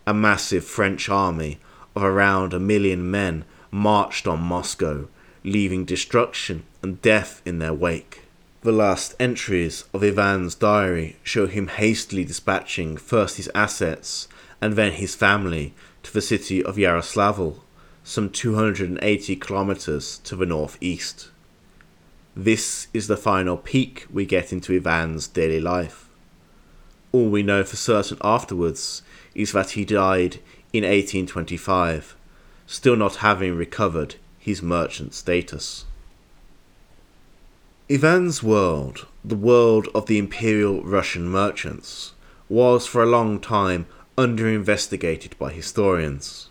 A 0.08 0.13
massive 0.13 0.65
French 0.65 1.10
army 1.10 1.60
of 1.95 2.04
around 2.04 2.54
a 2.54 2.60
million 2.60 3.10
men 3.10 3.45
marched 3.71 4.28
on 4.28 4.41
Moscow, 4.41 5.08
leaving 5.43 5.86
destruction 5.86 6.63
and 6.82 7.01
death 7.01 7.41
in 7.45 7.60
their 7.60 7.73
wake. 7.73 8.23
The 8.62 8.71
last 8.71 9.13
entries 9.19 9.84
of 9.93 10.04
Ivan's 10.04 10.56
diary 10.56 11.17
show 11.23 11.45
him 11.45 11.67
hastily 11.67 12.23
dispatching 12.23 12.97
first 12.97 13.38
his 13.38 13.49
assets 13.54 14.28
and 14.60 14.73
then 14.73 14.93
his 14.93 15.13
family 15.13 15.73
to 16.01 16.12
the 16.12 16.21
city 16.21 16.63
of 16.63 16.75
Yaroslavl, 16.78 17.60
some 18.04 18.30
280 18.30 19.36
kilometers 19.36 20.17
to 20.19 20.36
the 20.36 20.45
northeast. 20.45 21.30
This 22.38 22.88
is 22.93 23.08
the 23.08 23.15
final 23.15 23.56
peek 23.56 24.06
we 24.12 24.26
get 24.26 24.52
into 24.52 24.74
Ivan's 24.74 25.26
daily 25.26 25.62
life. 25.62 26.10
All 27.13 27.30
we 27.30 27.43
know 27.43 27.63
for 27.63 27.78
certain 27.78 28.17
afterwards 28.21 29.04
is 29.34 29.54
that 29.54 29.71
he 29.71 29.86
died 29.86 30.41
in 30.74 30.84
1825, 30.84 32.13
still 32.67 32.98
not 32.98 33.17
having 33.17 33.56
recovered 33.56 34.15
his 34.38 34.62
merchant 34.62 35.13
status. 35.13 35.86
Ivan's 37.88 38.43
world, 38.43 39.08
the 39.24 39.38
world 39.38 39.88
of 39.95 40.08
the 40.08 40.17
Imperial 40.17 40.84
Russian 40.84 41.30
merchants, 41.30 42.12
was 42.50 42.86
for 42.86 43.02
a 43.02 43.06
long 43.06 43.39
time 43.39 43.86
under 44.17 44.50
investigated 44.50 45.39
by 45.39 45.54
historians. 45.54 46.50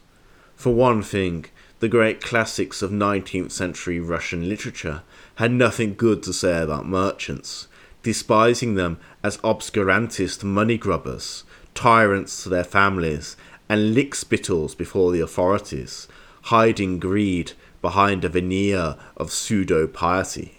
For 0.57 0.73
one 0.73 1.03
thing, 1.03 1.45
the 1.81 1.89
great 1.89 2.23
classics 2.23 2.81
of 2.81 2.91
19th 2.91 3.53
century 3.53 4.01
Russian 4.01 4.49
literature 4.49 5.03
had 5.37 5.53
nothing 5.53 5.95
good 5.95 6.23
to 6.23 6.33
say 6.33 6.63
about 6.63 6.87
merchants, 6.87 7.69
despising 8.03 8.75
them 8.75 8.99
as 9.23 9.39
obscurantist 9.39 10.45
money 10.45 10.79
grubbers, 10.79 11.45
tyrants 11.75 12.43
to 12.43 12.49
their 12.49 12.65
families, 12.65 13.37
and 13.69 13.97
lickspittles 13.97 14.77
before 14.77 15.11
the 15.11 15.21
authorities, 15.21 16.07
hiding 16.43 16.99
greed 16.99 17.53
behind 17.81 18.25
a 18.25 18.29
veneer 18.29 18.97
of 19.17 19.33
pseudo 19.33 19.87
piety. 19.87 20.59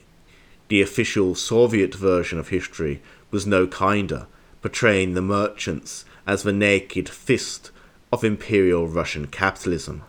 The 0.67 0.81
official 0.81 1.35
Soviet 1.35 1.93
version 1.93 2.39
of 2.39 2.49
history 2.49 3.01
was 3.31 3.45
no 3.45 3.67
kinder, 3.67 4.27
portraying 4.61 5.13
the 5.13 5.21
merchants 5.21 6.05
as 6.25 6.43
the 6.43 6.53
naked 6.53 7.07
fist 7.07 7.71
of 8.11 8.23
imperial 8.23 8.87
Russian 8.87 9.27
capitalism. 9.27 10.03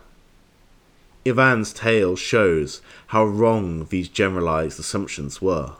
Ivan's 1.27 1.73
tale 1.73 2.15
shows 2.15 2.81
how 3.07 3.25
wrong 3.25 3.87
these 3.89 4.07
generalized 4.07 4.79
assumptions 4.79 5.41
were. 5.41 5.73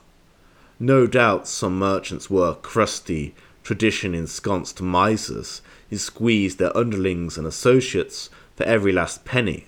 No 0.80 1.08
doubt 1.08 1.48
some 1.48 1.80
merchants 1.80 2.30
were 2.30 2.56
crusty, 2.56 3.34
tradition 3.64 4.14
ensconced 4.14 4.82
misers 4.82 5.62
who 5.90 5.98
squeezed 5.98 6.60
their 6.60 6.76
underlings 6.76 7.38
and 7.38 7.48
associates 7.48 8.30
for 8.56 8.64
every 8.64 8.92
last 8.92 9.26
penny. 9.26 9.66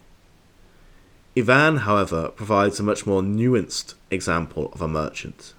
Ivan, 1.37 1.77
however, 1.77 2.29
provides 2.29 2.79
a 2.79 2.83
much 2.83 3.05
more 3.05 3.21
nuanced 3.21 3.93
example 4.11 4.69
of 4.73 4.81
a 4.81 4.87
merchant. 4.87 5.53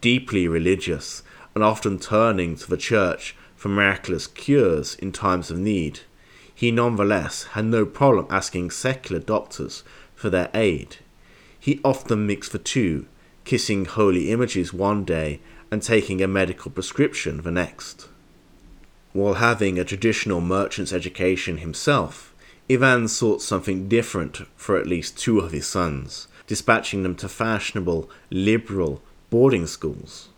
Deeply 0.00 0.46
religious 0.46 1.22
and 1.54 1.64
often 1.64 1.98
turning 1.98 2.56
to 2.56 2.68
the 2.68 2.76
church 2.76 3.34
for 3.56 3.68
miraculous 3.68 4.26
cures 4.26 4.94
in 4.96 5.12
times 5.12 5.50
of 5.50 5.58
need, 5.58 6.00
he 6.56 6.70
nonetheless 6.70 7.44
had 7.52 7.66
no 7.66 7.84
problem 7.84 8.26
asking 8.30 8.70
secular 8.70 9.20
doctors 9.20 9.84
for 10.14 10.30
their 10.30 10.50
aid. 10.54 10.96
He 11.60 11.80
often 11.84 12.26
mixed 12.26 12.52
the 12.52 12.58
two, 12.58 13.04
kissing 13.44 13.84
holy 13.84 14.30
images 14.30 14.72
one 14.72 15.04
day 15.04 15.40
and 15.70 15.82
taking 15.82 16.22
a 16.22 16.26
medical 16.26 16.70
prescription 16.70 17.42
the 17.42 17.50
next. 17.50 18.08
While 19.12 19.34
having 19.34 19.78
a 19.78 19.84
traditional 19.84 20.40
merchant's 20.40 20.94
education 20.94 21.58
himself, 21.58 22.34
Ivan 22.70 23.06
sought 23.08 23.42
something 23.42 23.86
different 23.86 24.38
for 24.56 24.78
at 24.78 24.86
least 24.86 25.18
two 25.18 25.40
of 25.40 25.52
his 25.52 25.66
sons, 25.66 26.26
dispatching 26.46 27.02
them 27.02 27.16
to 27.16 27.28
fashionable, 27.28 28.08
liberal 28.30 29.02
boarding 29.28 29.66
schools. 29.66 30.30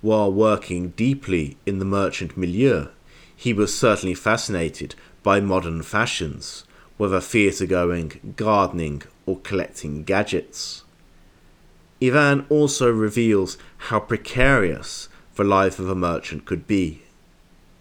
While 0.00 0.32
working 0.32 0.90
deeply 0.90 1.58
in 1.66 1.78
the 1.78 1.84
merchant 1.84 2.38
milieu, 2.38 2.88
he 3.36 3.52
was 3.52 3.76
certainly 3.76 4.14
fascinated 4.14 4.94
by 5.22 5.40
modern 5.40 5.82
fashions, 5.82 6.64
whether 6.96 7.20
theatre 7.20 7.66
going, 7.66 8.34
gardening, 8.36 9.02
or 9.26 9.38
collecting 9.38 10.04
gadgets. 10.04 10.82
Ivan 12.02 12.46
also 12.48 12.90
reveals 12.90 13.58
how 13.88 14.00
precarious 14.00 15.08
the 15.36 15.44
life 15.44 15.78
of 15.78 15.88
a 15.88 15.94
merchant 15.94 16.44
could 16.44 16.66
be. 16.66 17.02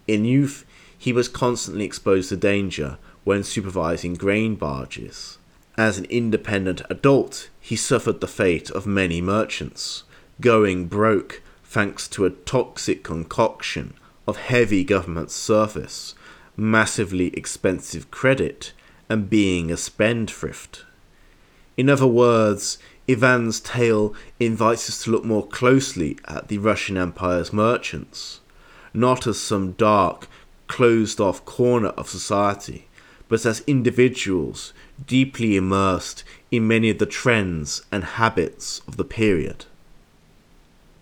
In 0.08 0.26
youth, 0.26 0.66
he 0.98 1.12
was 1.12 1.28
constantly 1.28 1.86
exposed 1.86 2.30
to 2.30 2.38
danger 2.38 2.98
when 3.24 3.44
supervising 3.44 4.14
grain 4.14 4.56
barges. 4.56 5.38
As 5.78 5.98
an 5.98 6.06
independent 6.06 6.82
adult, 6.90 7.50
he 7.60 7.76
suffered 7.76 8.22
the 8.22 8.28
fate 8.28 8.70
of 8.70 8.86
many 8.86 9.22
merchants, 9.22 10.04
going 10.40 10.88
broke 10.88 11.42
thanks 11.64 12.08
to 12.10 12.26
a 12.26 12.30
toxic 12.30 13.04
concoction 13.04 13.94
of 14.28 14.38
heavy 14.38 14.84
government 14.84 15.32
service, 15.32 16.14
massively 16.56 17.28
expensive 17.36 18.12
credit, 18.12 18.74
and 19.10 19.30
being 19.30 19.72
a 19.72 19.78
spendthrift. 19.78 20.86
In 21.78 21.90
other 21.90 22.08
words, 22.08 22.78
Ivan's 23.08 23.60
tale 23.60 24.14
invites 24.40 24.88
us 24.90 25.04
to 25.04 25.12
look 25.12 25.26
more 25.26 25.48
closely 25.48 26.18
at 26.26 26.48
the 26.48 26.60
Russian 26.60 26.98
Empire's 26.98 27.52
merchants, 27.52 28.40
not 28.94 29.28
as 29.28 29.40
some 29.40 29.74
dark, 29.74 30.28
closed 30.68 31.20
off 31.20 31.44
corner 31.44 31.90
of 31.90 32.10
society, 32.10 32.88
but 33.28 33.46
as 33.46 33.64
individuals 33.68 34.74
deeply 35.06 35.58
immersed 35.58 36.24
in 36.52 36.68
many 36.68 36.90
of 36.90 37.00
the 37.00 37.06
trends 37.06 37.84
and 37.92 38.04
habits 38.04 38.82
of 38.88 38.98
the 38.98 39.04
period. 39.04 39.66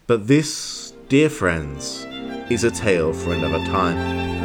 But 0.08 0.28
this, 0.28 0.94
dear 1.08 1.30
friends, 1.30 2.06
is 2.50 2.64
a 2.64 2.72
tale 2.72 3.14
for 3.14 3.34
another 3.34 3.64
time. 3.66 4.39